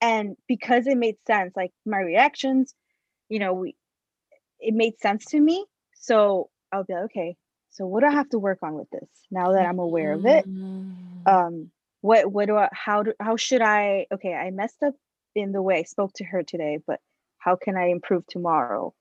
And 0.01 0.37
because 0.49 0.87
it 0.87 0.97
made 0.97 1.17
sense, 1.27 1.53
like 1.57 1.73
my 1.87 1.99
reactions, 1.99 2.75
you 3.29 3.39
know, 3.39 3.55
we 3.55 3.77
it 4.59 4.75
made 4.75 4.99
sense 5.01 5.25
to 5.27 5.41
me. 5.41 5.65
So 5.95 6.51
I'll 6.73 6.85
be 6.85 6.95
like, 6.95 7.05
okay, 7.05 7.37
so 7.71 7.87
what 7.87 8.01
do 8.01 8.07
I 8.07 8.13
have 8.13 8.29
to 8.31 8.39
work 8.39 8.59
on 8.63 8.75
with 8.75 8.91
this 8.91 9.09
now 9.31 9.53
that 9.53 9.67
I'm 9.67 9.79
aware 9.79 10.13
of 10.13 10.25
it? 10.27 10.47
Mm. 10.47 11.27
Um, 11.27 11.71
what 12.01 12.31
what 12.31 12.47
do 12.47 12.57
I 12.57 12.69
how 12.73 13.05
do 13.05 13.13
how 13.21 13.37
should 13.37 13.63
I 13.63 14.07
okay, 14.13 14.35
I 14.35 14.51
messed 14.51 14.83
up 14.83 14.95
in 15.35 15.53
the 15.53 15.63
way 15.63 15.79
I 15.79 15.83
spoke 15.85 16.13
to 16.17 16.25
her 16.25 16.43
today, 16.43 16.79
but 16.87 17.01
how 17.39 17.57
can 17.57 17.77
I 17.77 17.87
improve 17.87 18.27
tomorrow? 18.27 18.93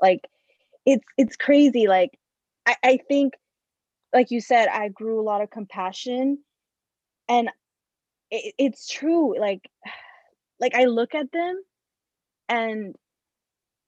Like 0.00 0.26
it's 0.84 1.04
it's 1.16 1.36
crazy. 1.36 1.86
Like 1.86 2.18
I, 2.66 2.76
I 2.82 2.98
think 3.08 3.34
like 4.12 4.30
you 4.30 4.40
said, 4.40 4.68
I 4.68 4.88
grew 4.88 5.20
a 5.20 5.22
lot 5.22 5.42
of 5.42 5.50
compassion 5.50 6.38
and 7.28 7.50
it, 8.30 8.54
it's 8.58 8.88
true. 8.88 9.38
Like 9.38 9.68
like 10.60 10.74
I 10.74 10.84
look 10.84 11.14
at 11.14 11.30
them 11.32 11.62
and 12.48 12.96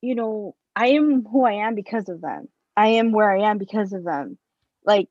you 0.00 0.14
know 0.14 0.54
I 0.76 0.88
am 0.88 1.24
who 1.24 1.44
I 1.44 1.66
am 1.66 1.74
because 1.74 2.08
of 2.08 2.20
them. 2.20 2.48
I 2.76 2.88
am 2.88 3.12
where 3.12 3.30
I 3.30 3.50
am 3.50 3.58
because 3.58 3.92
of 3.92 4.04
them. 4.04 4.38
Like, 4.84 5.08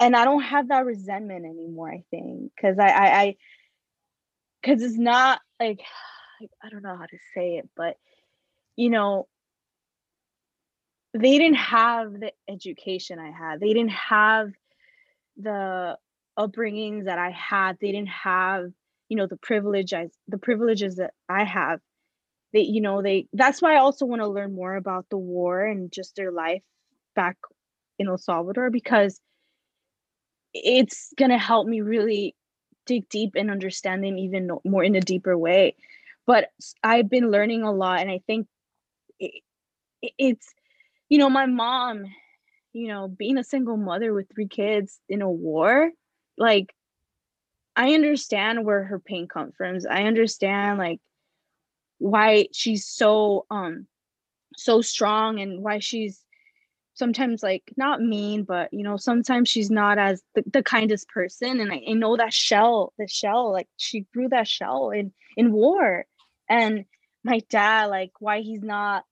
and 0.00 0.16
I 0.16 0.24
don't 0.24 0.42
have 0.42 0.68
that 0.68 0.86
resentment 0.86 1.44
anymore, 1.44 1.92
I 1.92 2.02
think. 2.10 2.52
Cause 2.60 2.76
I 2.78 2.88
I, 2.88 3.20
I 3.20 3.36
cause 4.64 4.82
it's 4.82 4.98
not 4.98 5.40
like 5.60 5.80
I 6.62 6.68
don't 6.70 6.82
know 6.82 6.96
how 6.96 7.06
to 7.06 7.18
say 7.34 7.56
it, 7.56 7.68
but 7.76 7.96
you 8.76 8.90
know, 8.90 9.28
they 11.14 11.38
didn't 11.38 11.56
have 11.56 12.12
the 12.20 12.32
education 12.48 13.18
I 13.18 13.30
had. 13.30 13.60
They 13.60 13.72
didn't 13.72 13.92
have 13.92 14.50
the 15.36 15.96
upbringings 16.38 17.04
that 17.04 17.18
I 17.18 17.30
had. 17.30 17.78
They 17.80 17.92
didn't 17.92 18.08
have, 18.08 18.72
you 19.08 19.16
know, 19.16 19.26
the 19.26 19.36
privilege 19.36 19.92
I, 19.94 20.08
the 20.28 20.38
privileges 20.38 20.96
that 20.96 21.12
I 21.28 21.44
have 21.44 21.80
they 22.54 22.60
you 22.60 22.80
know 22.80 23.02
they 23.02 23.26
that's 23.34 23.60
why 23.60 23.74
i 23.74 23.78
also 23.78 24.06
want 24.06 24.22
to 24.22 24.28
learn 24.28 24.54
more 24.54 24.76
about 24.76 25.04
the 25.10 25.18
war 25.18 25.62
and 25.62 25.92
just 25.92 26.16
their 26.16 26.30
life 26.30 26.62
back 27.14 27.36
in 27.98 28.08
el 28.08 28.16
salvador 28.16 28.70
because 28.70 29.20
it's 30.54 31.12
to 31.30 31.36
help 31.36 31.66
me 31.66 31.82
really 31.82 32.34
dig 32.86 33.06
deep 33.08 33.32
and 33.34 33.50
understand 33.50 34.02
them 34.02 34.16
even 34.16 34.48
more 34.64 34.84
in 34.84 34.94
a 34.94 35.00
deeper 35.00 35.36
way 35.36 35.74
but 36.26 36.48
i've 36.82 37.10
been 37.10 37.30
learning 37.30 37.62
a 37.62 37.72
lot 37.72 38.00
and 38.00 38.10
i 38.10 38.20
think 38.26 38.46
it, 39.18 39.42
it's 40.16 40.54
you 41.08 41.18
know 41.18 41.30
my 41.30 41.46
mom 41.46 42.04
you 42.72 42.88
know 42.88 43.08
being 43.08 43.38
a 43.38 43.44
single 43.44 43.76
mother 43.76 44.12
with 44.12 44.28
three 44.32 44.48
kids 44.48 44.98
in 45.08 45.22
a 45.22 45.30
war 45.30 45.90
like 46.36 46.74
i 47.76 47.94
understand 47.94 48.64
where 48.64 48.84
her 48.84 48.98
pain 48.98 49.26
comes 49.28 49.54
from. 49.56 49.78
I 49.90 50.04
understand 50.04 50.78
like 50.78 51.00
why 51.98 52.48
she's 52.52 52.86
so 52.86 53.46
um 53.50 53.86
so 54.56 54.80
strong 54.80 55.40
and 55.40 55.62
why 55.62 55.78
she's 55.78 56.20
sometimes 56.94 57.42
like 57.42 57.62
not 57.76 58.00
mean 58.00 58.44
but 58.44 58.72
you 58.72 58.82
know 58.82 58.96
sometimes 58.96 59.48
she's 59.48 59.70
not 59.70 59.98
as 59.98 60.22
the, 60.34 60.44
the 60.52 60.62
kindest 60.62 61.08
person. 61.08 61.60
And 61.60 61.72
I, 61.72 61.82
I 61.88 61.92
know 61.92 62.16
that 62.16 62.32
shell 62.32 62.92
the 62.98 63.08
shell 63.08 63.52
like 63.52 63.68
she 63.76 64.06
grew 64.12 64.28
that 64.28 64.48
shell 64.48 64.90
in 64.90 65.12
in 65.36 65.52
war. 65.52 66.06
And 66.48 66.84
my 67.24 67.40
dad 67.48 67.86
like 67.86 68.12
why 68.20 68.40
he's 68.40 68.62
not 68.62 69.04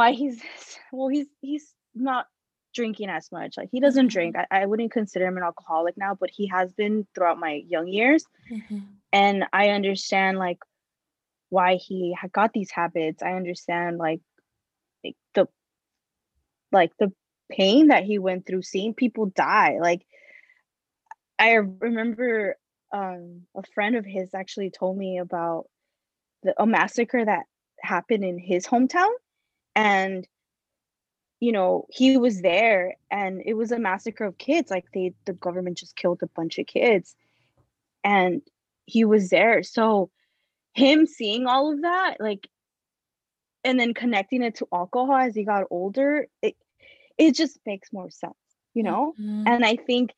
why 0.00 0.12
he's 0.12 0.42
well 0.92 1.08
he's 1.08 1.26
he's 1.40 1.74
not 1.94 2.26
drinking 2.72 3.08
as 3.08 3.32
much 3.32 3.56
like 3.56 3.68
he 3.72 3.80
doesn't 3.80 4.08
drink 4.08 4.36
mm-hmm. 4.36 4.54
I, 4.54 4.62
I 4.62 4.66
wouldn't 4.66 4.92
consider 4.92 5.26
him 5.26 5.36
an 5.36 5.42
alcoholic 5.42 5.96
now 5.96 6.14
but 6.18 6.30
he 6.30 6.46
has 6.48 6.72
been 6.72 7.06
throughout 7.14 7.38
my 7.38 7.62
young 7.66 7.88
years 7.88 8.24
mm-hmm. 8.50 8.78
and 9.12 9.44
i 9.52 9.70
understand 9.70 10.38
like 10.38 10.58
why 11.50 11.74
he 11.74 12.16
got 12.32 12.52
these 12.52 12.70
habits. 12.70 13.22
I 13.22 13.32
understand 13.32 13.98
like, 13.98 14.20
like 15.04 15.16
the 15.34 15.46
like 16.72 16.92
the 16.98 17.12
pain 17.50 17.88
that 17.88 18.04
he 18.04 18.18
went 18.18 18.46
through 18.46 18.62
seeing 18.62 18.94
people 18.94 19.26
die. 19.26 19.78
Like 19.80 20.06
I 21.38 21.54
remember 21.54 22.56
um, 22.92 23.42
a 23.56 23.62
friend 23.74 23.96
of 23.96 24.06
his 24.06 24.32
actually 24.32 24.70
told 24.70 24.96
me 24.96 25.18
about 25.18 25.66
the, 26.44 26.54
a 26.60 26.66
massacre 26.66 27.24
that 27.24 27.44
happened 27.82 28.24
in 28.24 28.38
his 28.38 28.66
hometown 28.66 29.10
and 29.74 30.26
you 31.40 31.52
know 31.52 31.86
he 31.90 32.16
was 32.16 32.42
there 32.42 32.96
and 33.10 33.42
it 33.44 33.54
was 33.54 33.72
a 33.72 33.78
massacre 33.78 34.24
of 34.24 34.38
kids 34.38 34.70
like 34.70 34.84
they 34.92 35.12
the 35.24 35.32
government 35.32 35.78
just 35.78 35.96
killed 35.96 36.20
a 36.22 36.28
bunch 36.28 36.58
of 36.58 36.66
kids 36.66 37.16
and 38.04 38.42
he 38.86 39.04
was 39.04 39.30
there 39.30 39.62
so 39.62 40.10
him 40.74 41.06
seeing 41.06 41.46
all 41.46 41.72
of 41.72 41.82
that 41.82 42.16
like 42.20 42.48
and 43.64 43.78
then 43.78 43.94
connecting 43.94 44.42
it 44.42 44.56
to 44.56 44.68
alcohol 44.72 45.16
as 45.16 45.34
he 45.34 45.44
got 45.44 45.64
older 45.70 46.26
it 46.42 46.56
it 47.18 47.34
just 47.34 47.58
makes 47.66 47.92
more 47.92 48.10
sense 48.10 48.34
you 48.74 48.82
know 48.82 49.14
mm-hmm. 49.20 49.44
and 49.46 49.64
i 49.64 49.76
think 49.76 50.12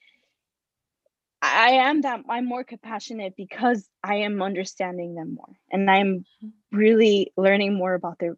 i 1.40 1.70
am 1.70 2.02
that 2.02 2.20
i'm 2.28 2.46
more 2.46 2.64
compassionate 2.64 3.34
because 3.36 3.88
i 4.02 4.16
am 4.16 4.42
understanding 4.42 5.14
them 5.14 5.34
more 5.34 5.56
and 5.70 5.90
i'm 5.90 6.24
mm-hmm. 6.44 6.76
really 6.76 7.32
learning 7.36 7.74
more 7.74 7.94
about 7.94 8.18
their 8.18 8.36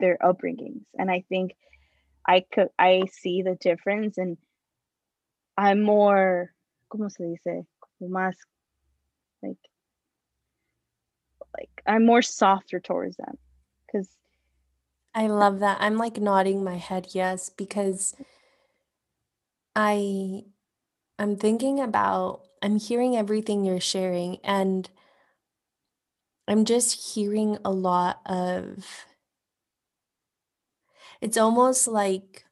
their 0.00 0.18
upbringings. 0.18 0.84
And 0.94 1.10
i 1.10 1.24
think 1.28 1.54
i 2.26 2.44
could 2.52 2.68
i 2.78 3.04
see 3.12 3.42
the 3.42 3.56
difference 3.56 4.18
and 4.18 4.36
i'm 5.56 5.82
more 5.82 6.52
como 6.88 7.08
se 7.08 7.24
dice, 7.44 7.64
más 8.02 8.34
like 9.42 9.58
like 11.56 11.82
I'm 11.86 12.04
more 12.04 12.22
softer 12.22 12.80
towards 12.80 13.16
them. 13.16 13.38
Because 13.86 14.08
I 15.14 15.28
love 15.28 15.60
that. 15.60 15.78
I'm 15.80 15.96
like 15.96 16.20
nodding 16.20 16.62
my 16.62 16.76
head 16.76 17.08
yes 17.12 17.50
because 17.50 18.14
I 19.74 20.42
I'm 21.18 21.36
thinking 21.36 21.80
about 21.80 22.42
I'm 22.62 22.78
hearing 22.78 23.16
everything 23.16 23.64
you're 23.64 23.80
sharing 23.80 24.38
and 24.44 24.88
I'm 26.48 26.64
just 26.64 27.14
hearing 27.14 27.58
a 27.64 27.70
lot 27.70 28.20
of 28.26 29.06
it's 31.20 31.36
almost 31.36 31.88
like 31.88 32.44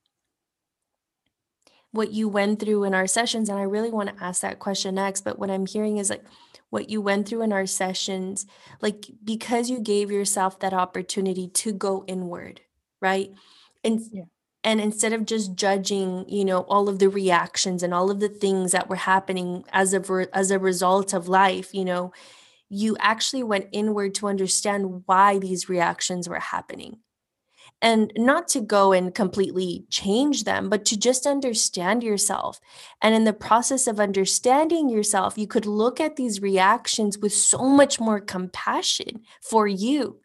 what 1.93 2.13
you 2.13 2.29
went 2.29 2.59
through 2.61 2.85
in 2.85 2.95
our 2.95 3.07
sessions 3.07 3.49
and 3.49 3.59
I 3.59 3.63
really 3.63 3.91
want 3.91 4.17
to 4.17 4.25
ask 4.25 4.43
that 4.43 4.59
question 4.59 4.97
next 4.97 5.23
but 5.23 5.39
what 5.39 5.51
I'm 5.51 5.67
hearing 5.67 5.99
is 5.99 6.11
like 6.11 6.25
what 6.71 6.91
you 6.91 7.01
went 7.01 7.29
through 7.29 7.43
in 7.43 7.53
our 7.53 7.67
sessions 7.67 8.47
like 8.81 9.07
because 9.23 9.71
you 9.71 9.79
gave 9.81 10.11
yourself 10.11 10.59
that 10.61 10.73
opportunity 10.73 11.49
to 11.49 11.73
go 11.73 12.05
inward 12.07 12.61
right 13.01 13.31
and 13.85 14.01
Yeah. 14.11 14.25
and 14.65 14.81
instead 14.81 15.13
of 15.13 15.25
just 15.27 15.55
judging 15.55 16.25
you 16.29 16.45
know 16.45 16.61
all 16.63 16.89
of 16.89 16.99
the 16.99 17.09
reactions 17.09 17.83
and 17.83 17.95
all 17.95 18.11
of 18.11 18.19
the 18.21 18.29
things 18.29 18.73
that 18.73 18.89
were 18.89 18.97
happening 18.97 19.65
as 19.73 19.95
a 19.95 20.27
as 20.37 20.51
a 20.51 20.59
result 20.59 21.13
of 21.15 21.29
life 21.29 21.73
you 21.73 21.85
know 21.85 22.13
you 22.71 22.97
actually 23.01 23.45
went 23.45 23.69
inward 23.73 24.15
to 24.17 24.29
understand 24.29 25.05
why 25.07 25.39
these 25.39 25.69
reactions 25.69 26.29
were 26.29 26.41
happening 26.41 26.99
and 27.85 28.11
not 28.17 28.49
to 28.49 28.63
go 28.63 28.93
and 28.93 29.15
completely 29.15 29.85
change 29.91 30.45
them, 30.45 30.71
but 30.71 30.87
to 30.87 30.99
just 30.99 31.27
understand 31.27 32.03
yourself. 32.03 32.59
And 33.03 33.15
in 33.15 33.25
the 33.25 33.35
process 33.35 33.87
of 33.87 34.01
understanding 34.01 34.89
yourself, 34.89 35.37
you 35.37 35.47
could 35.47 35.67
look 35.67 36.01
at 36.01 36.17
these 36.17 36.41
reactions 36.41 37.19
with 37.19 37.35
so 37.35 37.59
much 37.69 38.01
more 38.01 38.21
compassion 38.21 39.21
for 39.43 39.69
you. 39.69 40.19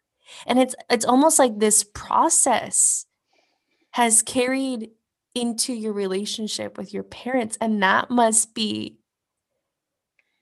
And 0.46 0.58
it's 0.58 0.74
it's 0.88 1.04
almost 1.04 1.38
like 1.38 1.58
this 1.58 1.84
process 1.84 3.04
has 3.90 4.22
carried 4.22 4.92
into 5.34 5.74
your 5.74 5.92
relationship 5.92 6.78
with 6.78 6.94
your 6.94 7.02
parents 7.02 7.58
and 7.60 7.82
that 7.82 8.10
must 8.10 8.54
be 8.54 8.96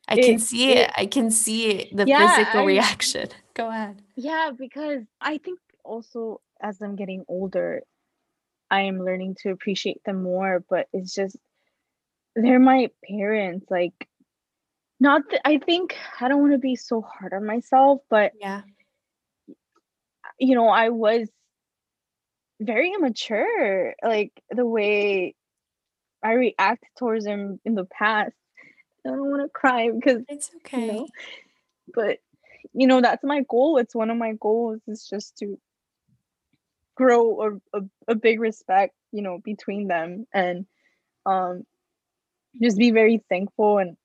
I 0.07 0.17
can 0.17 0.37
it 0.37 0.41
see 0.41 0.71
it 0.71 0.79
it. 0.79 0.91
I 0.97 1.07
can 1.07 1.31
see 1.31 1.71
it, 1.71 1.97
the 1.97 2.07
yeah, 2.07 2.37
physical 2.37 2.61
I 2.61 2.65
reaction. 2.65 3.29
Go 3.55 3.71
ahead. 3.71 4.03
yeah, 4.15 4.53
because 4.57 5.03
I 5.21 5.39
think 5.39 5.59
also 5.85 6.41
as 6.63 6.81
I'm 6.81 6.97
getting 6.97 7.25
older, 7.29 7.83
I 8.71 8.83
am 8.83 8.99
learning 9.05 9.37
to 9.43 9.51
appreciate 9.51 10.03
them 10.05 10.23
more, 10.23 10.65
but 10.69 10.89
it's 10.93 11.15
just 11.15 11.37
they're 12.37 12.59
my 12.61 12.91
parents. 13.09 13.67
Like, 13.71 14.09
not 15.01 15.23
that 15.31 15.47
I 15.47 15.59
think 15.59 15.97
I 16.21 16.29
don't 16.29 16.41
want 16.41 16.53
to 16.53 16.59
be 16.59 16.77
so 16.77 17.01
hard 17.03 17.33
on 17.33 17.47
myself, 17.47 18.01
but 18.11 18.33
Yeah. 18.41 18.63
you 20.39 20.55
know, 20.55 20.69
I 20.69 20.91
was 20.91 21.29
very 22.61 22.93
immature, 22.93 23.95
like 24.03 24.33
the 24.51 24.67
way 24.67 25.35
I 26.23 26.33
react 26.33 26.85
towards 26.99 27.25
them 27.25 27.61
in 27.65 27.75
the 27.75 27.85
past. 27.85 28.35
I 29.07 29.11
don't 29.11 29.31
want 29.31 29.43
to 29.43 29.49
cry 29.49 29.91
because, 29.91 30.23
It's 30.29 30.51
you 30.75 30.87
okay. 30.87 30.87
know, 30.87 31.09
but 31.95 32.19
you 32.75 32.87
know, 32.87 33.01
that's 33.01 33.25
my 33.25 33.43
goal. 33.49 33.79
It's 33.79 33.95
one 33.95 34.11
of 34.11 34.17
my 34.17 34.35
goals 34.41 34.81
is 34.89 35.07
just 35.09 35.39
to 35.39 35.59
grow 36.99 37.61
a, 37.73 37.79
a, 37.79 37.83
a 38.09 38.15
big 38.17 38.41
respect, 38.41 38.93
you 39.13 39.23
know, 39.23 39.39
between 39.45 39.87
them 39.87 40.27
and 40.35 40.67
um 41.25 41.65
just 42.61 42.77
be 42.77 42.91
very 42.91 43.23
thankful 43.29 43.79
and 43.79 43.97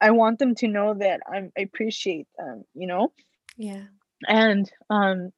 I 0.00 0.12
want 0.12 0.38
them 0.38 0.54
to 0.56 0.68
know 0.68 0.94
that 0.94 1.20
I'm, 1.28 1.50
I 1.58 1.62
appreciate 1.62 2.28
them, 2.38 2.64
you 2.74 2.86
know? 2.86 3.12
Yeah. 3.56 3.86
And 4.28 4.70
um 4.88 5.32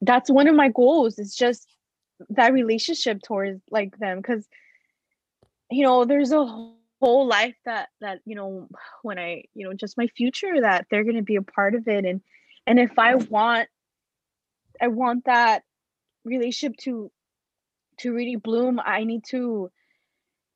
that's 0.00 0.30
one 0.30 0.48
of 0.48 0.56
my 0.56 0.70
goals 0.70 1.18
is 1.18 1.36
just 1.36 1.68
that 2.30 2.54
relationship 2.54 3.20
towards 3.22 3.60
like 3.70 3.96
them 3.98 4.18
because 4.18 4.48
you 5.70 5.84
know 5.84 6.04
there's 6.04 6.32
a 6.32 6.44
whole 7.00 7.26
life 7.26 7.56
that 7.66 7.88
that 8.00 8.20
you 8.24 8.34
know 8.34 8.68
when 9.02 9.18
I 9.18 9.44
you 9.54 9.66
know 9.66 9.74
just 9.74 9.98
my 9.98 10.06
future 10.06 10.60
that 10.62 10.86
they're 10.90 11.04
going 11.04 11.16
to 11.16 11.22
be 11.22 11.36
a 11.36 11.42
part 11.42 11.74
of 11.74 11.86
it 11.86 12.04
and 12.06 12.22
and 12.66 12.78
if 12.78 12.98
I 12.98 13.16
want 13.16 13.68
I 14.80 14.88
want 14.88 15.26
that 15.26 15.62
relationship 16.24 16.76
to 16.78 17.10
to 17.98 18.12
really 18.12 18.36
bloom 18.36 18.80
I 18.84 19.04
need 19.04 19.24
to 19.30 19.70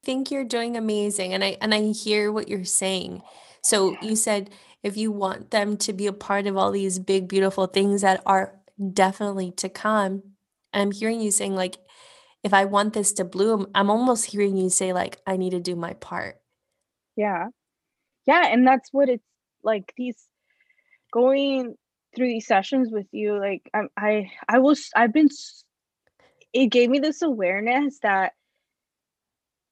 think 0.04 0.30
you're 0.30 0.44
doing 0.44 0.76
amazing 0.76 1.34
and 1.34 1.42
I 1.44 1.56
and 1.60 1.74
I 1.74 1.92
hear 1.92 2.30
what 2.32 2.48
you're 2.48 2.64
saying. 2.64 3.22
So 3.62 3.90
yeah 3.92 3.98
you 4.02 4.16
said 4.16 4.50
if 4.82 4.96
you 4.96 5.10
want 5.10 5.50
them 5.50 5.76
to 5.78 5.92
be 5.92 6.06
a 6.06 6.12
part 6.12 6.46
of 6.46 6.56
all 6.56 6.70
these 6.70 6.98
big 6.98 7.28
beautiful 7.28 7.66
things 7.66 8.02
that 8.02 8.22
are 8.24 8.54
definitely 8.92 9.50
to 9.52 9.68
come, 9.68 10.22
and 10.72 10.82
I'm 10.82 10.92
hearing 10.92 11.20
you 11.20 11.30
saying 11.30 11.54
like 11.56 11.78
if 12.44 12.54
I 12.54 12.66
want 12.66 12.92
this 12.92 13.12
to 13.14 13.24
bloom, 13.24 13.66
I'm 13.74 13.90
almost 13.90 14.26
hearing 14.26 14.56
you 14.56 14.70
say 14.70 14.92
like 14.92 15.20
I 15.26 15.36
need 15.36 15.50
to 15.50 15.60
do 15.60 15.74
my 15.74 15.94
part. 15.94 16.36
yeah 17.16 17.48
yeah 18.26 18.46
and 18.46 18.66
that's 18.66 18.88
what 18.92 19.08
it's 19.08 19.24
like 19.64 19.92
these 19.96 20.28
going 21.12 21.76
through 22.16 22.28
these 22.28 22.46
sessions 22.46 22.90
with 22.90 23.06
you 23.12 23.38
like 23.38 23.70
I 23.72 23.82
I 23.96 24.32
I 24.48 24.58
was 24.58 24.90
I've 24.96 25.12
been 25.12 25.28
it 26.52 26.66
gave 26.68 26.88
me 26.90 26.98
this 26.98 27.22
awareness 27.22 27.98
that 28.00 28.32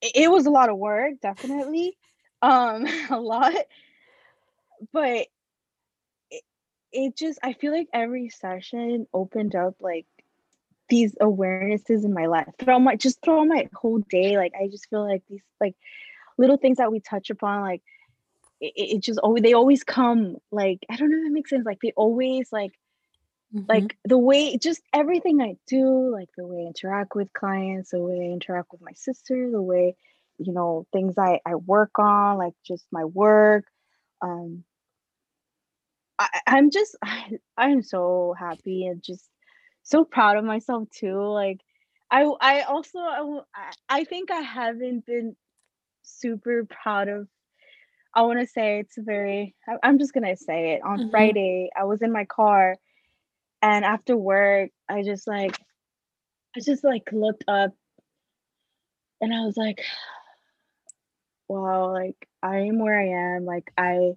it 0.02 0.30
was 0.30 0.44
a 0.46 0.50
lot 0.50 0.68
of 0.68 0.76
work 0.76 1.14
definitely 1.22 1.96
um 2.42 2.87
a 3.11 3.18
lot 3.18 3.54
but 4.92 5.26
it, 6.30 6.42
it 6.92 7.16
just 7.16 7.38
i 7.42 7.54
feel 7.54 7.72
like 7.72 7.88
every 7.92 8.28
session 8.28 9.07
opened 9.14 9.54
up 9.54 9.74
like 9.80 10.07
these 10.90 11.14
awarenesses 11.22 12.04
in 12.04 12.12
my 12.12 12.26
life 12.26 12.48
throughout 12.59 12.80
my 12.80 12.94
just 12.94 13.22
throughout 13.22 13.46
my 13.46 13.66
whole 13.74 13.98
day 14.11 14.37
like 14.37 14.52
i 14.61 14.68
just 14.68 14.88
feel 14.90 15.09
like 15.09 15.22
these 15.30 15.42
like 15.61 15.74
little 16.37 16.59
things 16.59 16.76
that 16.76 16.92
we 16.92 17.00
touch 17.00 17.30
upon 17.30 17.62
like 17.62 17.83
it, 18.77 18.96
it 18.96 19.03
just 19.03 19.18
always 19.20 19.42
they 19.42 19.53
always 19.55 19.85
come 19.85 20.37
like 20.53 20.79
i 20.90 20.96
don't 20.96 21.11
know 21.11 21.18
if 21.18 21.24
that 21.24 21.33
makes 21.33 21.50
sense 21.50 21.66
like 21.66 21.81
they 21.83 21.92
always 21.96 22.53
like 22.53 22.72
Mhm. 23.53 23.68
like 23.68 23.96
the 24.05 24.18
way 24.18 24.57
just 24.59 24.83
everything 24.92 25.40
I 25.40 25.57
do, 25.66 26.11
like 26.12 26.29
the 26.37 26.46
way 26.46 26.64
I 26.64 26.66
interact 26.66 27.14
with 27.14 27.33
clients, 27.33 27.90
the 27.90 28.00
way 28.00 28.20
I 28.20 28.33
interact 28.33 28.72
with 28.72 28.83
my 28.83 28.92
sister, 28.92 29.50
the 29.50 29.62
way, 29.62 29.96
you 30.38 30.53
know, 30.53 30.87
things 30.92 31.16
I, 31.18 31.40
I 31.46 31.55
work 31.57 31.98
on, 31.98 32.38
like 32.38 32.55
just 32.66 32.87
my 32.92 33.05
work. 33.07 33.64
Um, 34.22 34.64
I, 36.18 36.29
I- 36.46 36.57
I'm 36.57 36.70
just 36.70 36.96
I, 37.03 37.33
I'm 37.57 37.83
so 37.83 38.35
happy 38.38 38.87
and 38.87 39.03
just 39.03 39.29
so 39.83 40.05
proud 40.05 40.37
of 40.37 40.44
myself 40.44 40.88
too. 40.90 41.20
Like 41.22 41.61
I 42.11 42.22
I 42.40 42.62
also 42.62 42.98
I, 42.98 43.40
I 43.88 44.05
think 44.05 44.31
I 44.31 44.40
haven't 44.40 45.07
been 45.07 45.37
super 46.03 46.66
proud 46.66 47.09
of 47.09 47.29
I 48.14 48.22
want 48.22 48.40
to 48.40 48.46
say 48.46 48.79
it's 48.81 48.96
very 48.98 49.55
I'm 49.83 49.98
just 49.98 50.12
gonna 50.14 50.37
say 50.37 50.72
it. 50.74 50.83
On 50.83 50.98
Mhm. 50.98 51.11
Friday, 51.11 51.70
I 51.77 51.85
was 51.85 52.03
in 52.03 52.12
my 52.12 52.24
car 52.24 52.77
and 53.62 53.85
after 53.85 54.16
work, 54.16 54.70
I 54.88 55.03
just 55.03 55.27
like 55.27 55.59
I 56.57 56.61
just 56.61 56.85
like 56.85 57.11
looked 57.12 57.44
up 57.48 57.72
and 59.20 59.35
I 59.35 59.40
was 59.44 59.57
like, 59.57 59.83
wow, 61.48 61.92
like 61.92 62.29
I 62.42 62.59
am 62.61 62.79
where 62.79 62.98
I 63.00 63.37
am. 63.37 63.44
Like 63.44 63.72
I 63.77 64.16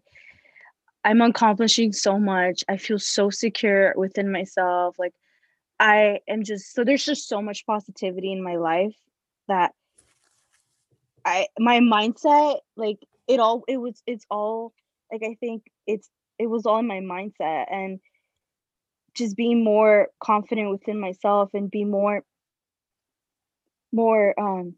I'm 1.04 1.22
accomplishing 1.22 1.94
so 1.94 2.20
much. 2.20 2.64
I 2.68 2.78
feel 2.78 3.00
so 3.00 3.30
secure 3.30 3.94
within 3.96 4.32
myself. 4.32 5.00
Like 5.00 5.14
I 5.80 6.20
am 6.28 6.44
just 6.44 6.74
so 6.74 6.84
there's 6.84 7.06
just 7.06 7.28
so 7.28 7.42
much 7.42 7.66
positivity 7.66 8.32
in 8.32 8.44
my 8.44 8.58
life 8.58 8.96
that 9.48 9.74
I 11.26 11.48
my 11.60 11.80
mindset, 11.80 12.60
like 12.76 13.00
it 13.28 13.40
all 13.40 13.64
it 13.68 13.78
was 13.78 14.02
it's 14.08 14.26
all 14.30 14.74
like 15.12 15.24
I 15.24 15.36
think 15.40 15.64
it's 15.86 16.10
it 16.40 16.48
was 16.48 16.66
all 16.66 16.80
in 16.80 16.88
my 16.88 17.00
mindset 17.00 17.66
and 17.72 18.00
just 19.16 19.36
being 19.36 19.64
more 19.64 20.10
confident 20.20 20.70
within 20.70 21.00
myself 21.00 21.50
and 21.54 21.70
be 21.72 21.84
more 21.84 22.24
more 23.92 24.34
um 24.40 24.76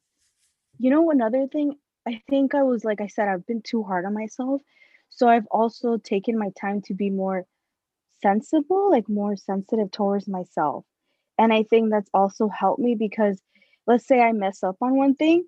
You 0.79 0.91
know, 0.91 1.11
another 1.11 1.47
thing, 1.47 1.75
I 2.07 2.21
think 2.29 2.55
I 2.55 2.63
was 2.63 2.85
like 2.85 3.01
I 3.01 3.07
said, 3.07 3.29
I've 3.29 3.47
been 3.47 3.61
too 3.63 3.83
hard 3.83 4.05
on 4.05 4.13
myself. 4.15 4.61
So 5.09 5.27
I've 5.29 5.47
also 5.51 5.97
taken 5.97 6.37
my 6.39 6.49
time 6.61 6.81
to 6.83 6.95
be 6.95 7.09
more 7.11 7.45
sensible, 8.23 8.91
like 8.91 9.09
more 9.09 9.35
sensitive 9.37 9.91
towards 9.91 10.27
myself. 10.29 10.85
And 11.39 11.53
I 11.53 11.63
think 11.63 11.91
that's 11.91 12.09
also 12.13 12.49
helped 12.49 12.81
me 12.81 12.95
because 12.95 13.41
let's 13.87 14.07
say 14.07 14.21
I 14.21 14.33
mess 14.33 14.63
up 14.63 14.77
on 14.81 14.97
one 14.97 15.15
thing, 15.15 15.45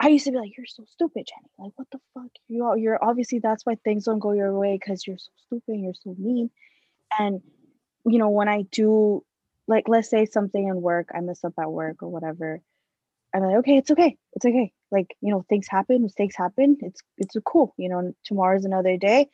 I 0.00 0.08
used 0.08 0.24
to 0.26 0.32
be 0.32 0.38
like, 0.38 0.56
"You're 0.56 0.66
so 0.66 0.84
stupid, 0.86 1.26
Jenny. 1.28 1.50
Like, 1.58 1.72
what 1.76 1.88
the 1.92 2.00
fuck? 2.14 2.30
You 2.48 2.64
are, 2.66 2.78
you're 2.78 3.02
obviously 3.04 3.38
that's 3.40 3.66
why 3.66 3.76
things 3.76 4.04
don't 4.06 4.18
go 4.18 4.32
your 4.32 4.58
way 4.58 4.78
because 4.80 5.06
you're 5.06 5.18
so 5.18 5.30
stupid 5.46 5.74
and 5.74 5.84
you're 5.84 5.94
so 5.94 6.14
mean." 6.18 6.50
And 7.18 7.42
you 8.06 8.18
know, 8.18 8.30
when 8.30 8.48
I 8.48 8.62
do, 8.72 9.24
like, 9.68 9.88
let's 9.88 10.10
say 10.10 10.26
something 10.26 10.66
in 10.68 10.82
work, 10.82 11.10
I 11.14 11.20
mess 11.20 11.44
up 11.44 11.54
at 11.60 11.70
work 11.70 12.02
or 12.02 12.08
whatever, 12.08 12.60
I'm 13.34 13.42
like, 13.42 13.56
okay, 13.58 13.76
it's 13.78 13.90
okay, 13.90 14.16
it's 14.34 14.46
okay. 14.46 14.72
Like 14.90 15.16
you 15.20 15.30
know, 15.32 15.44
things 15.48 15.68
happen, 15.68 16.02
mistakes 16.02 16.36
happen. 16.36 16.76
It's 16.80 17.00
it's 17.18 17.36
cool. 17.44 17.74
You 17.78 17.88
know, 17.88 18.14
tomorrow's 18.24 18.64
another 18.64 18.96
day. 18.96 19.28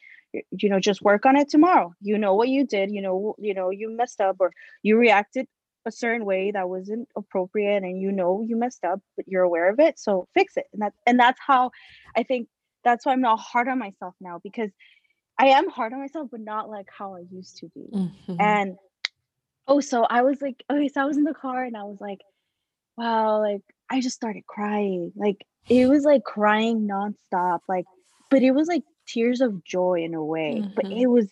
You 0.50 0.68
know, 0.68 0.80
just 0.80 1.00
work 1.02 1.24
on 1.26 1.36
it 1.36 1.48
tomorrow. 1.48 1.94
You 2.02 2.18
know 2.18 2.34
what 2.34 2.48
you 2.48 2.66
did. 2.66 2.90
You 2.90 3.00
know, 3.02 3.34
you 3.38 3.54
know 3.54 3.70
you 3.70 3.90
messed 3.90 4.20
up 4.20 4.36
or 4.40 4.52
you 4.82 4.98
reacted 4.98 5.46
a 5.86 5.92
certain 5.92 6.26
way 6.26 6.50
that 6.50 6.68
wasn't 6.68 7.08
appropriate, 7.16 7.82
and 7.82 8.00
you 8.00 8.12
know 8.12 8.44
you 8.46 8.56
messed 8.56 8.84
up, 8.84 9.00
but 9.16 9.26
you're 9.28 9.44
aware 9.44 9.70
of 9.70 9.80
it. 9.80 9.98
So 9.98 10.28
fix 10.34 10.56
it. 10.56 10.66
And 10.72 10.82
that 10.82 10.92
and 11.06 11.18
that's 11.18 11.40
how 11.44 11.70
I 12.14 12.24
think 12.24 12.48
that's 12.84 13.06
why 13.06 13.12
I'm 13.12 13.20
not 13.20 13.38
hard 13.38 13.68
on 13.68 13.78
myself 13.78 14.14
now 14.20 14.40
because 14.42 14.70
I 15.38 15.48
am 15.48 15.70
hard 15.70 15.92
on 15.92 16.00
myself, 16.00 16.28
but 16.30 16.40
not 16.40 16.68
like 16.68 16.88
how 16.96 17.14
I 17.14 17.24
used 17.30 17.58
to 17.58 17.68
be. 17.74 17.86
Mm-hmm. 17.92 18.36
And 18.40 18.76
oh, 19.68 19.80
so 19.80 20.04
I 20.04 20.22
was 20.22 20.40
like, 20.40 20.62
okay, 20.70 20.88
so 20.88 21.00
I 21.00 21.04
was 21.04 21.16
in 21.16 21.24
the 21.24 21.34
car 21.34 21.64
and 21.64 21.76
I 21.76 21.84
was 21.84 22.00
like, 22.00 22.20
wow, 22.96 23.40
like 23.40 23.62
I 23.90 24.00
just 24.00 24.16
started 24.16 24.46
crying. 24.46 25.12
Like 25.14 25.44
it 25.68 25.88
was 25.88 26.04
like 26.04 26.24
crying 26.24 26.88
nonstop. 26.88 27.60
Like, 27.68 27.84
but 28.30 28.42
it 28.42 28.52
was 28.52 28.66
like 28.66 28.82
tears 29.06 29.40
of 29.40 29.64
joy 29.64 30.02
in 30.04 30.14
a 30.14 30.24
way. 30.24 30.62
Mm-hmm. 30.62 30.74
But 30.74 30.86
it 30.86 31.06
was 31.06 31.30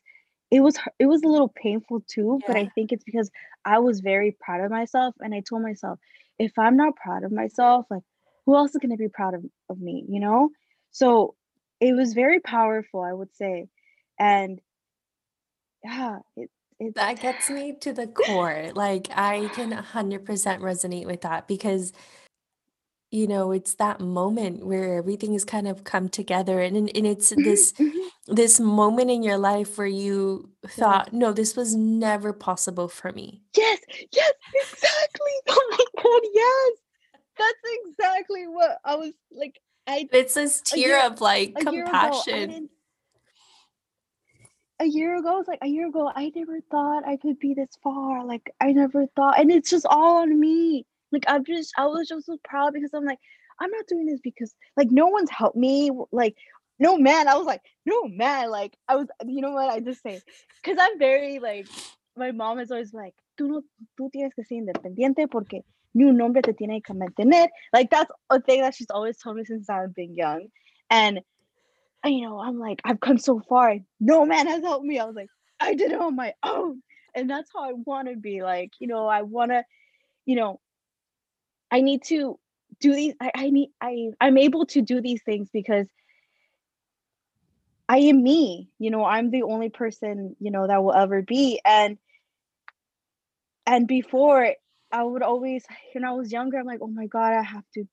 it 0.55 0.61
was 0.61 0.79
it 0.99 1.07
was 1.07 1.23
a 1.23 1.29
little 1.29 1.53
painful 1.55 2.03
too, 2.07 2.39
yeah. 2.41 2.47
but 2.47 2.57
I 2.57 2.71
think 2.75 2.93
it's 2.93 3.05
because 3.05 3.31
I 3.65 3.79
was 3.81 4.01
very 4.01 4.37
proud 4.41 4.61
of 4.61 4.71
myself 4.71 5.15
and 5.21 5.35
I 5.35 5.41
told 5.41 5.63
myself, 5.63 5.99
if 6.39 6.59
I'm 6.59 6.77
not 6.77 6.97
proud 6.97 7.25
of 7.25 7.33
myself, 7.33 7.87
like 7.91 8.03
who 8.47 8.57
else 8.57 8.71
is 8.71 8.79
gonna 8.81 8.97
be 8.97 9.09
proud 9.09 9.35
of, 9.35 9.45
of 9.69 9.81
me, 9.81 10.05
you 10.09 10.21
know? 10.21 10.51
So 10.91 11.35
it 11.81 11.95
was 11.95 12.15
very 12.15 12.41
powerful, 12.41 13.01
I 13.01 13.13
would 13.13 13.35
say 13.35 13.69
and 14.19 14.61
yeah 15.83 16.19
it, 16.37 16.51
it 16.79 16.95
that 16.95 17.21
gets 17.21 17.51
me 17.51 17.75
to 17.81 17.93
the 17.93 18.07
core 18.07 18.71
like 18.75 19.09
i 19.15 19.49
can 19.55 19.73
100% 19.73 20.25
resonate 20.61 21.07
with 21.07 21.23
that 21.23 21.47
because 21.49 21.93
you 23.11 23.27
know 23.27 23.53
it's 23.53 23.75
that 23.75 24.01
moment 24.01 24.65
where 24.65 24.97
everything 24.97 25.33
has 25.33 25.45
kind 25.45 25.69
of 25.69 25.85
come 25.85 26.09
together 26.09 26.61
and 26.61 26.77
and 26.77 27.07
it's 27.07 27.31
mm-hmm, 27.31 27.43
this 27.45 27.73
mm-hmm. 27.73 28.09
This 28.27 28.59
moment 28.59 29.11
in 29.11 29.23
your 29.23 29.37
life 29.37 29.77
where 29.77 29.87
you 29.87 30.49
thought 30.67 31.13
no 31.13 31.33
this 31.33 31.57
was 31.57 31.75
never 31.75 32.33
possible 32.33 32.89
for 32.89 33.13
me 33.13 33.43
yes 33.57 33.79
yes 34.13 34.33
exactly 34.55 35.33
oh 35.49 35.69
my 35.71 36.03
god 36.03 36.23
yes 36.33 36.73
that's 37.37 37.59
exactly 37.87 38.47
what 38.47 38.79
i 38.85 38.95
was 38.95 39.13
like 39.31 39.61
i 39.87 40.09
it's 40.13 40.35
this 40.35 40.63
tear 40.63 40.79
year, 40.79 41.07
of 41.07 41.21
like 41.21 41.55
compassion 41.57 42.69
a 44.81 44.87
year 44.87 45.17
ago, 45.17 45.39
it's 45.39 45.49
like 45.49 45.61
a 45.63 45.69
year 45.69 45.89
ago, 45.89 46.11
I 46.15 46.33
never 46.35 46.61
thought 46.71 47.07
I 47.07 47.17
could 47.17 47.39
be 47.39 47.55
this 47.55 47.71
far. 47.83 48.25
Like 48.25 48.53
I 48.61 48.73
never 48.73 49.07
thought, 49.15 49.39
and 49.39 49.51
it's 49.51 49.71
just 49.71 49.87
all 49.87 50.17
on 50.17 50.39
me. 50.39 50.87
Like 51.13 51.25
I'm 51.29 51.45
just, 51.45 51.73
I 51.77 51.87
was 51.87 52.09
just 52.09 52.27
so 52.27 52.39
proud 52.45 52.73
because 52.75 52.91
I'm 52.93 53.05
like, 53.05 53.19
I'm 53.61 53.71
not 53.71 53.87
doing 53.87 54.07
this 54.07 54.21
because 54.23 54.55
like 54.77 54.91
no 54.91 55.07
one's 55.07 55.31
helped 55.31 55.57
me. 55.57 55.91
Like 56.11 56.37
no 56.79 56.99
man, 56.99 57.29
I 57.29 57.37
was 57.37 57.47
like, 57.47 57.63
no 57.87 58.05
man. 58.09 58.51
Like 58.51 58.77
I 58.89 58.97
was, 58.97 59.09
you 59.27 59.41
know 59.41 59.53
what? 59.53 59.71
I 59.71 59.81
just 59.81 60.03
say, 60.03 60.21
because 60.63 60.79
I'm 60.81 60.99
very 60.99 61.39
like, 61.39 61.69
my 62.17 62.33
mom 62.33 62.59
is 62.59 62.71
always 62.71 62.93
like, 62.93 63.15
tú 63.39 63.49
no, 63.49 63.63
tú 63.99 64.11
tienes 64.13 64.35
que 64.35 64.45
ser 64.45 64.57
independiente 64.57 65.29
porque 65.31 65.63
ni 65.95 66.05
un 66.05 66.21
hombre 66.21 66.43
te 66.43 66.53
tiene 66.53 66.83
que 66.83 66.95
mantener. 66.95 67.49
Like 67.73 67.91
that's 67.91 68.11
a 68.31 68.41
thing 68.41 68.63
that 68.63 68.75
she's 68.75 68.91
always 68.91 69.19
told 69.19 69.37
me 69.37 69.45
since 69.45 69.69
I've 69.69 69.95
been 69.95 70.15
young, 70.15 70.49
and 70.91 71.21
you 72.05 72.23
know, 72.23 72.39
I'm 72.39 72.59
like, 72.59 72.81
I've 72.85 73.01
come 73.01 73.19
so 73.19 73.41
far. 73.49 73.77
No 74.01 74.27
man 74.27 74.47
has 74.47 74.63
helped 74.63 74.85
me. 74.85 74.99
I 74.99 75.05
was 75.05 75.17
like, 75.17 75.31
I 75.61 75.75
did 75.75 75.93
it 75.93 76.01
on 76.01 76.17
my 76.17 76.35
own. 76.43 76.83
And 77.15 77.31
that's 77.31 77.51
how 77.55 77.65
I 77.65 77.73
want 77.73 78.09
to 78.09 78.17
be. 78.17 78.43
Like, 78.43 78.73
you 78.79 78.87
know, 78.87 79.07
I 79.07 79.23
want 79.23 79.53
to, 79.53 79.65
you 80.27 80.37
know, 80.37 80.61
I 81.71 81.81
need 81.81 82.03
to 82.05 82.39
do 82.81 82.95
these. 82.95 83.15
I, 83.21 83.31
I 83.35 83.51
need, 83.51 83.71
I, 83.81 84.11
I'm 84.21 84.37
able 84.37 84.67
to 84.67 84.83
do 84.83 85.01
these 85.01 85.23
things 85.23 85.49
because 85.53 85.87
I 87.89 87.99
am 87.99 88.23
me. 88.23 88.71
You 88.79 88.91
know, 88.91 89.05
I'm 89.05 89.31
the 89.31 89.43
only 89.43 89.69
person, 89.69 90.37
you 90.41 90.51
know, 90.51 90.67
that 90.67 90.83
will 90.83 90.95
ever 90.95 91.23
be. 91.23 91.61
And, 91.65 91.99
and 93.67 93.87
before 93.87 94.55
I 94.91 95.03
would 95.03 95.23
always, 95.23 95.65
when 95.93 96.05
I 96.05 96.13
was 96.13 96.33
younger, 96.33 96.59
I'm 96.59 96.67
like, 96.67 96.81
oh 96.83 96.87
my 96.87 97.07
God, 97.07 97.33
I 97.33 97.43
have 97.43 97.65
to, 97.75 97.85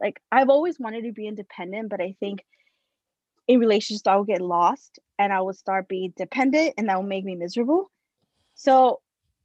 like, 0.00 0.20
I've 0.30 0.48
always 0.48 0.78
wanted 0.78 1.04
to 1.04 1.12
be 1.12 1.26
independent, 1.26 1.88
but 1.88 2.00
I 2.00 2.14
think 2.20 2.44
in 3.48 3.58
relationships 3.58 4.06
I 4.06 4.16
will 4.16 4.24
get 4.24 4.40
lost 4.40 4.98
and 5.18 5.32
I 5.32 5.40
will 5.40 5.52
start 5.52 5.88
being 5.88 6.12
dependent 6.16 6.74
and 6.78 6.88
that 6.88 6.96
will 6.96 7.08
make 7.08 7.24
me 7.24 7.34
miserable. 7.34 7.90
So 8.54 9.00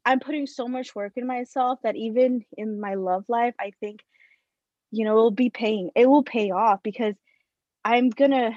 I'm 0.06 0.20
putting 0.20 0.48
so 0.48 0.68
much 0.68 0.96
work 0.96 1.14
in 1.16 1.28
myself 1.28 1.80
that 1.84 1.96
even 1.96 2.46
in 2.58 2.80
my 2.80 2.94
love 2.94 3.26
life, 3.28 3.56
I 3.60 3.72
think, 3.80 4.02
you 4.92 5.06
know, 5.06 5.12
it'll 5.12 5.32
be 5.32 5.50
paying, 5.50 5.90
it 5.96 6.08
will 6.08 6.24
pay 6.24 6.52
off 6.52 6.82
because 6.84 7.16
I'm 7.84 8.10
gonna, 8.10 8.52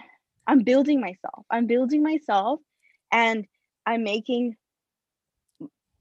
I'm 0.51 0.63
building 0.65 1.01
myself. 1.01 1.45
I'm 1.51 1.67
building 1.67 2.03
myself 2.03 2.61
and 3.13 3.47
I'm 3.87 4.03
making 4.03 4.57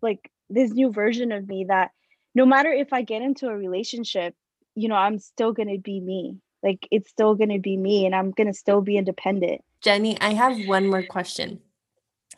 like 0.02 0.32
this 0.50 0.72
new 0.72 0.92
version 0.92 1.32
of 1.32 1.48
me 1.48 1.66
that 1.70 1.92
no 2.34 2.46
matter 2.46 2.72
if 2.72 2.94
I 2.94 3.02
get 3.04 3.22
into 3.22 3.48
a 3.48 3.56
relationship, 3.56 4.34
you 4.76 4.88
know, 4.88 4.96
I'm 4.96 5.20
still 5.20 5.54
gonna 5.54 5.78
be 5.78 6.00
me 6.00 6.40
like 6.64 6.88
it's 6.92 7.10
still 7.10 7.36
going 7.36 7.50
to 7.50 7.60
be 7.60 7.78
me 7.78 8.06
and 8.06 8.16
i'm 8.16 8.32
going 8.32 8.48
to 8.48 8.54
still 8.54 8.82
be 8.82 8.98
independent 8.98 9.62
jenny 9.82 10.20
i 10.22 10.34
have 10.34 10.58
one 10.68 10.88
more 10.88 11.04
question 11.04 11.60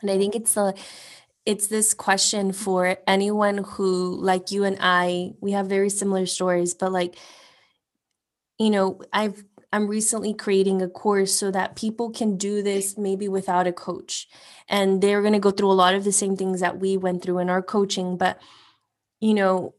and 0.00 0.10
i 0.10 0.18
think 0.18 0.34
it's 0.34 0.56
a 0.56 0.74
it's 1.44 1.66
this 1.66 1.92
question 1.92 2.52
for 2.52 2.96
anyone 3.06 3.58
who 3.58 4.16
like 4.20 4.50
you 4.50 4.64
and 4.64 4.76
i 4.80 5.32
we 5.40 5.52
have 5.52 5.66
very 5.66 5.90
similar 5.90 6.26
stories 6.26 6.74
but 6.74 6.92
like 6.92 7.16
you 8.58 8.70
know 8.70 9.00
i've 9.12 9.44
i'm 9.72 9.86
recently 9.86 10.34
creating 10.34 10.82
a 10.82 10.88
course 10.88 11.34
so 11.34 11.50
that 11.50 11.76
people 11.76 12.10
can 12.10 12.36
do 12.36 12.62
this 12.62 12.96
maybe 12.96 13.28
without 13.28 13.66
a 13.66 13.72
coach 13.72 14.28
and 14.68 15.02
they're 15.02 15.22
going 15.22 15.32
to 15.32 15.38
go 15.38 15.50
through 15.50 15.70
a 15.70 15.72
lot 15.72 15.94
of 15.94 16.04
the 16.04 16.12
same 16.12 16.36
things 16.36 16.60
that 16.60 16.78
we 16.78 16.96
went 16.96 17.22
through 17.22 17.38
in 17.38 17.50
our 17.50 17.62
coaching 17.62 18.16
but 18.16 18.38
you 19.20 19.34
know 19.34 19.74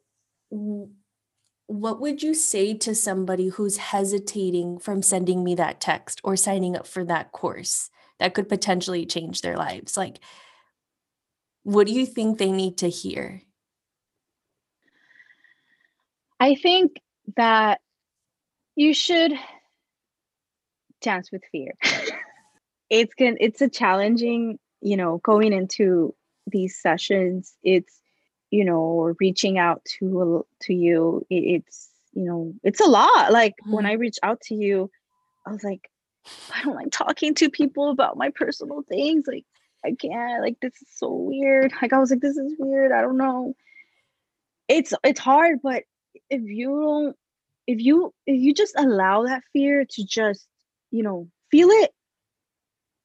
what 1.67 2.01
would 2.01 2.21
you 2.21 2.33
say 2.33 2.73
to 2.75 2.93
somebody 2.93 3.47
who's 3.47 3.77
hesitating 3.77 4.79
from 4.79 5.01
sending 5.01 5.43
me 5.43 5.55
that 5.55 5.79
text 5.79 6.21
or 6.23 6.35
signing 6.35 6.75
up 6.75 6.85
for 6.85 7.03
that 7.05 7.31
course 7.31 7.89
that 8.19 8.33
could 8.33 8.49
potentially 8.49 9.05
change 9.05 9.41
their 9.41 9.57
lives? 9.57 9.97
Like, 9.97 10.19
what 11.63 11.87
do 11.87 11.93
you 11.93 12.05
think 12.05 12.37
they 12.37 12.51
need 12.51 12.77
to 12.79 12.89
hear? 12.89 13.41
I 16.39 16.55
think 16.55 17.01
that 17.37 17.79
you 18.75 18.93
should 18.93 19.33
dance 21.03 21.31
with 21.31 21.43
fear. 21.51 21.73
it's 22.89 23.13
going 23.13 23.37
it's 23.39 23.61
a 23.61 23.69
challenging, 23.69 24.57
you 24.81 24.97
know, 24.97 25.19
going 25.23 25.53
into 25.53 26.15
these 26.47 26.81
sessions. 26.81 27.55
It's 27.63 27.99
you 28.49 28.65
know 28.65 29.13
reaching 29.19 29.57
out 29.57 29.83
to 29.99 30.45
to 30.61 30.73
you. 30.73 31.25
It, 31.29 31.35
it's 31.35 31.89
you 32.13 32.25
know 32.25 32.53
it's 32.63 32.79
a 32.79 32.85
lot. 32.85 33.31
Like 33.31 33.53
mm-hmm. 33.61 33.73
when 33.73 33.85
i 33.85 33.93
reach 33.93 34.17
out 34.23 34.41
to 34.41 34.55
you 34.55 34.89
i 35.45 35.51
was 35.51 35.63
like 35.63 35.89
i 36.53 36.63
don't 36.63 36.75
like 36.75 36.91
talking 36.91 37.33
to 37.35 37.49
people 37.49 37.89
about 37.89 38.17
my 38.17 38.29
personal 38.29 38.83
things. 38.83 39.25
Like 39.27 39.45
i 39.85 39.91
can't. 39.91 40.41
Like 40.41 40.59
this 40.61 40.73
is 40.81 40.87
so 40.95 41.11
weird. 41.11 41.73
Like 41.81 41.93
i 41.93 41.99
was 41.99 42.11
like 42.11 42.21
this 42.21 42.37
is 42.37 42.55
weird. 42.57 42.91
I 42.91 43.01
don't 43.01 43.17
know. 43.17 43.55
It's 44.67 44.93
it's 45.03 45.19
hard 45.19 45.59
but 45.61 45.83
if 46.29 46.41
you 46.41 46.81
don't 46.81 47.15
if 47.67 47.79
you 47.79 48.13
if 48.25 48.41
you 48.41 48.53
just 48.53 48.75
allow 48.77 49.23
that 49.23 49.43
fear 49.51 49.85
to 49.89 50.05
just 50.05 50.47
you 50.93 51.03
know 51.03 51.27
feel 51.51 51.69
it 51.69 51.91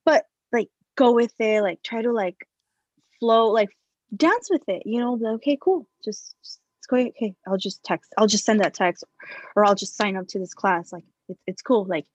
but 0.05 0.25
like 0.53 0.69
go 0.97 1.13
with 1.13 1.33
it 1.39 1.63
like 1.63 1.83
try 1.83 2.03
to 2.03 2.13
like 2.13 2.37
flow 3.19 3.49
like 3.49 3.71
dance 4.15 4.49
with 4.51 4.63
it 4.69 4.83
you 4.85 5.01
know 5.01 5.19
okay 5.35 5.59
cool 5.61 5.87
just, 6.05 6.35
just 6.45 6.61
it's 6.79 6.87
going 6.87 7.09
okay 7.09 7.35
i'll 7.47 7.57
just 7.57 7.83
text 7.83 8.13
i'll 8.19 8.27
just 8.27 8.45
send 8.45 8.61
that 8.61 8.75
text 8.75 9.05
or 9.57 9.65
i'll 9.65 9.75
just 9.75 9.97
sign 9.97 10.17
up 10.17 10.29
to 10.29 10.39
this 10.39 10.55
class 10.55 10.93
like 10.93 11.05
it, 11.29 11.39
it's 11.47 11.63
cool 11.63 11.85
like 11.87 12.07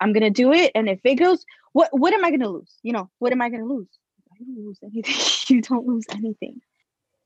i'm 0.00 0.12
gonna 0.12 0.30
do 0.30 0.52
it 0.52 0.70
and 0.74 0.88
if 0.88 1.00
it 1.04 1.16
goes 1.16 1.44
what 1.72 1.88
what 1.92 2.14
am 2.14 2.24
i 2.24 2.30
gonna 2.30 2.48
lose 2.48 2.78
you 2.82 2.92
know 2.92 3.10
what 3.18 3.32
am 3.32 3.42
i 3.42 3.50
gonna 3.50 3.64
lose? 3.64 3.88
I 4.32 4.44
don't 4.44 4.64
lose 4.64 4.78
anything 4.82 5.14
you 5.56 5.62
don't 5.62 5.86
lose 5.86 6.06
anything. 6.10 6.60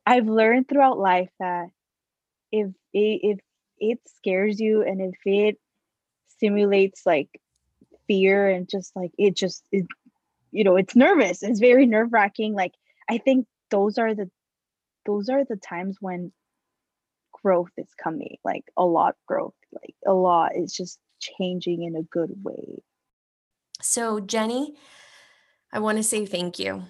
I've 0.06 0.26
learned 0.26 0.68
throughout 0.68 0.98
life 0.98 1.30
that 1.38 1.68
if 2.50 2.68
it, 2.92 3.20
if 3.22 3.38
it 3.78 3.98
scares 4.16 4.60
you 4.60 4.82
and 4.82 5.00
if 5.00 5.18
it 5.24 5.58
simulates 6.38 7.02
like 7.06 7.28
fear 8.06 8.48
and 8.48 8.68
just 8.68 8.94
like 8.96 9.12
it 9.18 9.36
just 9.36 9.64
it, 9.72 9.86
you 10.50 10.64
know 10.64 10.76
it's 10.76 10.96
nervous. 10.96 11.42
It's 11.42 11.60
very 11.60 11.86
nerve 11.86 12.12
wracking 12.12 12.54
like 12.54 12.72
i 13.08 13.18
think 13.18 13.46
those 13.70 13.98
are 13.98 14.14
the 14.14 14.30
those 15.06 15.28
are 15.28 15.44
the 15.44 15.56
times 15.56 15.96
when 16.00 16.32
growth 17.32 17.72
is 17.76 17.88
coming 18.02 18.36
like 18.44 18.64
a 18.76 18.84
lot 18.84 19.16
growth 19.26 19.54
like 19.72 19.94
a 20.06 20.12
lot 20.12 20.56
is 20.56 20.72
just 20.72 20.98
changing 21.20 21.82
in 21.82 21.96
a 21.96 22.02
good 22.02 22.32
way. 22.42 22.82
So 23.80 24.20
jenny 24.20 24.74
i 25.72 25.78
want 25.78 25.98
to 25.98 26.04
say 26.04 26.26
thank 26.26 26.58
you. 26.58 26.84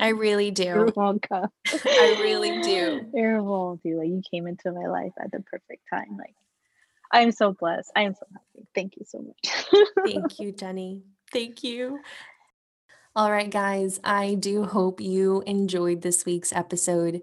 I 0.00 0.08
really 0.08 0.50
do. 0.50 0.64
I 0.64 2.16
really 2.20 2.62
do. 2.62 3.06
You're 3.14 3.42
welcome 3.42 3.80
like 3.84 4.08
you 4.08 4.22
came 4.30 4.46
into 4.46 4.72
my 4.72 4.86
life 4.86 5.12
at 5.18 5.30
the 5.32 5.40
perfect 5.40 5.82
time 5.90 6.16
like 6.18 6.34
I'm 7.12 7.32
so 7.32 7.52
blessed. 7.52 7.90
I 7.94 8.02
am 8.02 8.14
so 8.14 8.26
happy. 8.32 8.66
Thank 8.74 8.96
you 8.96 9.04
so 9.06 9.20
much. 9.20 9.86
Thank 10.06 10.40
you, 10.40 10.52
Jenny. 10.52 11.02
Thank 11.32 11.62
you. 11.62 12.00
All 13.14 13.30
right, 13.30 13.50
guys, 13.50 14.00
I 14.02 14.34
do 14.34 14.64
hope 14.64 15.00
you 15.00 15.42
enjoyed 15.46 16.00
this 16.02 16.24
week's 16.24 16.52
episode. 16.52 17.22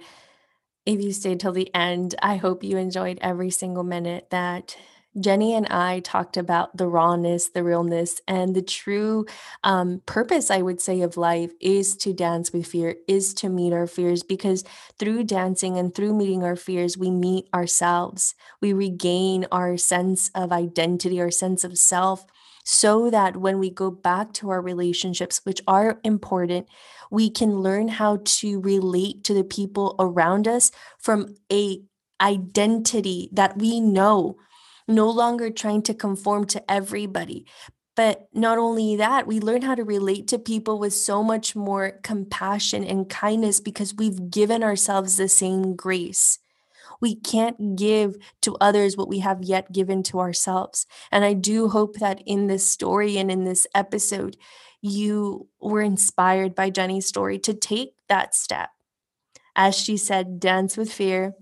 If 0.86 1.02
you 1.02 1.12
stayed 1.12 1.40
till 1.40 1.52
the 1.52 1.74
end, 1.76 2.16
I 2.22 2.38
hope 2.38 2.64
you 2.64 2.78
enjoyed 2.78 3.18
every 3.22 3.50
single 3.50 3.84
minute 3.84 4.28
that 4.30 4.78
Jenny 5.20 5.56
and 5.56 5.66
I 5.68 6.02
talked 6.02 6.38
about 6.38 6.78
the 6.78 6.88
rawness, 6.88 7.50
the 7.50 7.64
realness, 7.64 8.22
and 8.28 8.56
the 8.56 8.62
true 8.62 9.26
um, 9.64 10.02
purpose, 10.06 10.52
I 10.52 10.62
would 10.62 10.80
say, 10.80 11.02
of 11.02 11.18
life 11.18 11.52
is 11.60 11.96
to 11.98 12.14
dance 12.14 12.54
with 12.54 12.68
fear, 12.68 12.96
is 13.08 13.34
to 13.36 13.50
meet 13.50 13.74
our 13.74 13.88
fears, 13.88 14.22
because 14.22 14.64
through 15.00 15.24
dancing 15.24 15.78
and 15.78 15.94
through 15.94 16.14
meeting 16.14 16.44
our 16.44 16.56
fears, 16.56 16.98
we 16.98 17.10
meet 17.10 17.48
ourselves. 17.54 18.36
We 18.62 18.72
regain 18.72 19.48
our 19.52 19.78
sense 19.78 20.30
of 20.36 20.52
identity, 20.52 21.20
our 21.20 21.32
sense 21.32 21.64
of 21.64 21.78
self, 21.78 22.26
so 22.64 23.10
that 23.10 23.38
when 23.38 23.58
we 23.58 23.72
go 23.72 23.90
back 23.90 24.32
to 24.34 24.52
our 24.52 24.62
relationships, 24.62 25.42
which 25.44 25.62
are 25.68 26.00
important, 26.04 26.68
we 27.10 27.32
can 27.32 27.62
learn 27.62 27.88
how 27.88 28.20
to 28.24 28.60
relate 28.62 29.24
to 29.24 29.34
the 29.34 29.44
people 29.44 29.96
around 29.98 30.48
us 30.48 30.72
from 31.00 31.36
a 31.52 31.82
identity 32.22 33.30
that 33.32 33.58
we 33.58 33.80
know 33.80 34.38
no 34.90 35.10
longer 35.10 35.50
trying 35.50 35.84
to 35.84 35.94
conform 35.94 36.46
to 36.48 36.72
everybody. 36.72 37.46
But 37.96 38.28
not 38.34 38.58
only 38.58 38.96
that, 38.96 39.28
we 39.28 39.40
learn 39.40 39.62
how 39.62 39.76
to 39.76 39.84
relate 39.84 40.28
to 40.30 40.40
people 40.40 40.80
with 40.80 40.94
so 40.94 41.22
much 41.22 41.56
more 41.56 42.00
compassion 42.02 42.84
and 42.84 43.10
kindness 43.10 43.60
because 43.60 43.94
we've 43.94 44.30
given 44.32 44.64
ourselves 44.64 45.18
the 45.18 45.28
same 45.28 45.76
grace. 45.76 46.40
We 47.02 47.16
can't 47.16 47.76
give 47.76 48.16
to 48.42 48.58
others 48.60 48.98
what 48.98 49.10
we 49.10 49.20
have 49.20 49.44
yet 49.44 49.72
given 49.72 50.04
to 50.04 50.20
ourselves. 50.20 50.86
And 51.12 51.24
I 51.24 51.34
do 51.34 51.70
hope 51.70 51.98
that 51.98 52.22
in 52.26 52.48
this 52.48 52.68
story 52.68 53.18
and 53.18 53.30
in 53.30 53.44
this 53.46 53.68
episode, 53.76 54.38
you 54.82 55.48
were 55.60 55.82
inspired 55.82 56.56
by 56.56 56.70
Jenny's 56.70 57.06
story 57.06 57.38
to 57.40 57.54
take 57.54 57.96
that 58.08 58.34
step. 58.34 58.70
As 59.56 59.78
she 59.78 59.98
said, 59.98 60.40
dance 60.40 60.78
with 60.78 60.92
fear, 60.92 61.34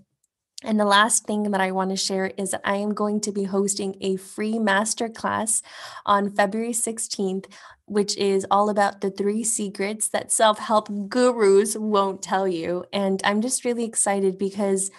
and 0.63 0.79
the 0.79 0.85
last 0.85 1.25
thing 1.25 1.51
that 1.51 1.61
I 1.61 1.71
want 1.71 1.91
to 1.91 1.95
share 1.95 2.31
is 2.35 2.49
that 2.51 2.61
I 2.63 2.77
am 2.77 2.95
going 2.95 3.21
to 3.21 3.31
be 3.31 3.43
hosting 3.43 3.95
a 4.01 4.15
free 4.15 4.55
masterclass 4.55 5.61
on 6.03 6.31
February 6.31 6.71
16th, 6.71 7.45
which 7.85 8.17
is 8.17 8.45
all 8.49 8.69
about 8.69 9.01
the 9.01 9.11
three 9.11 9.43
secrets 9.43 10.07
that 10.09 10.31
self 10.31 10.57
help 10.57 10.89
gurus 11.09 11.75
won't 11.77 12.23
tell 12.23 12.47
you. 12.47 12.85
And 12.91 13.21
I'm 13.23 13.41
just 13.41 13.65
really 13.65 13.85
excited 13.85 14.39
because 14.39 14.89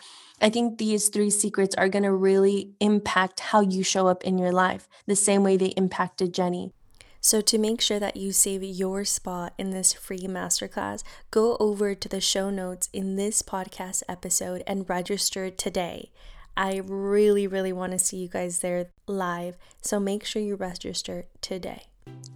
I 0.40 0.48
think 0.48 0.78
these 0.78 1.08
three 1.08 1.30
secrets 1.30 1.74
are 1.74 1.88
going 1.88 2.04
to 2.04 2.12
really 2.12 2.70
impact 2.78 3.40
how 3.40 3.60
you 3.60 3.82
show 3.82 4.06
up 4.06 4.22
in 4.22 4.38
your 4.38 4.52
life, 4.52 4.88
the 5.06 5.16
same 5.16 5.42
way 5.42 5.56
they 5.56 5.74
impacted 5.76 6.32
Jenny. 6.32 6.72
So, 7.20 7.40
to 7.40 7.58
make 7.58 7.80
sure 7.80 7.98
that 7.98 8.16
you 8.16 8.32
save 8.32 8.62
your 8.62 9.04
spot 9.04 9.52
in 9.58 9.70
this 9.70 9.92
free 9.92 10.20
masterclass, 10.20 11.02
go 11.30 11.56
over 11.58 11.94
to 11.94 12.08
the 12.08 12.20
show 12.20 12.48
notes 12.50 12.88
in 12.92 13.16
this 13.16 13.42
podcast 13.42 14.02
episode 14.08 14.62
and 14.66 14.88
register 14.88 15.50
today. 15.50 16.10
I 16.56 16.80
really, 16.84 17.46
really 17.46 17.72
want 17.72 17.92
to 17.92 17.98
see 17.98 18.18
you 18.18 18.28
guys 18.28 18.60
there 18.60 18.90
live. 19.06 19.56
So, 19.82 19.98
make 19.98 20.24
sure 20.24 20.42
you 20.42 20.54
register 20.54 21.26
today. 21.40 21.84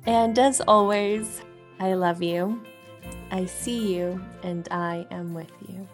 And 0.06 0.38
as 0.38 0.60
always, 0.66 1.42
I 1.78 1.94
love 1.94 2.22
you. 2.22 2.62
I 3.30 3.46
see 3.46 3.94
you, 3.94 4.22
and 4.42 4.68
I 4.70 5.06
am 5.10 5.32
with 5.34 5.50
you. 5.68 5.88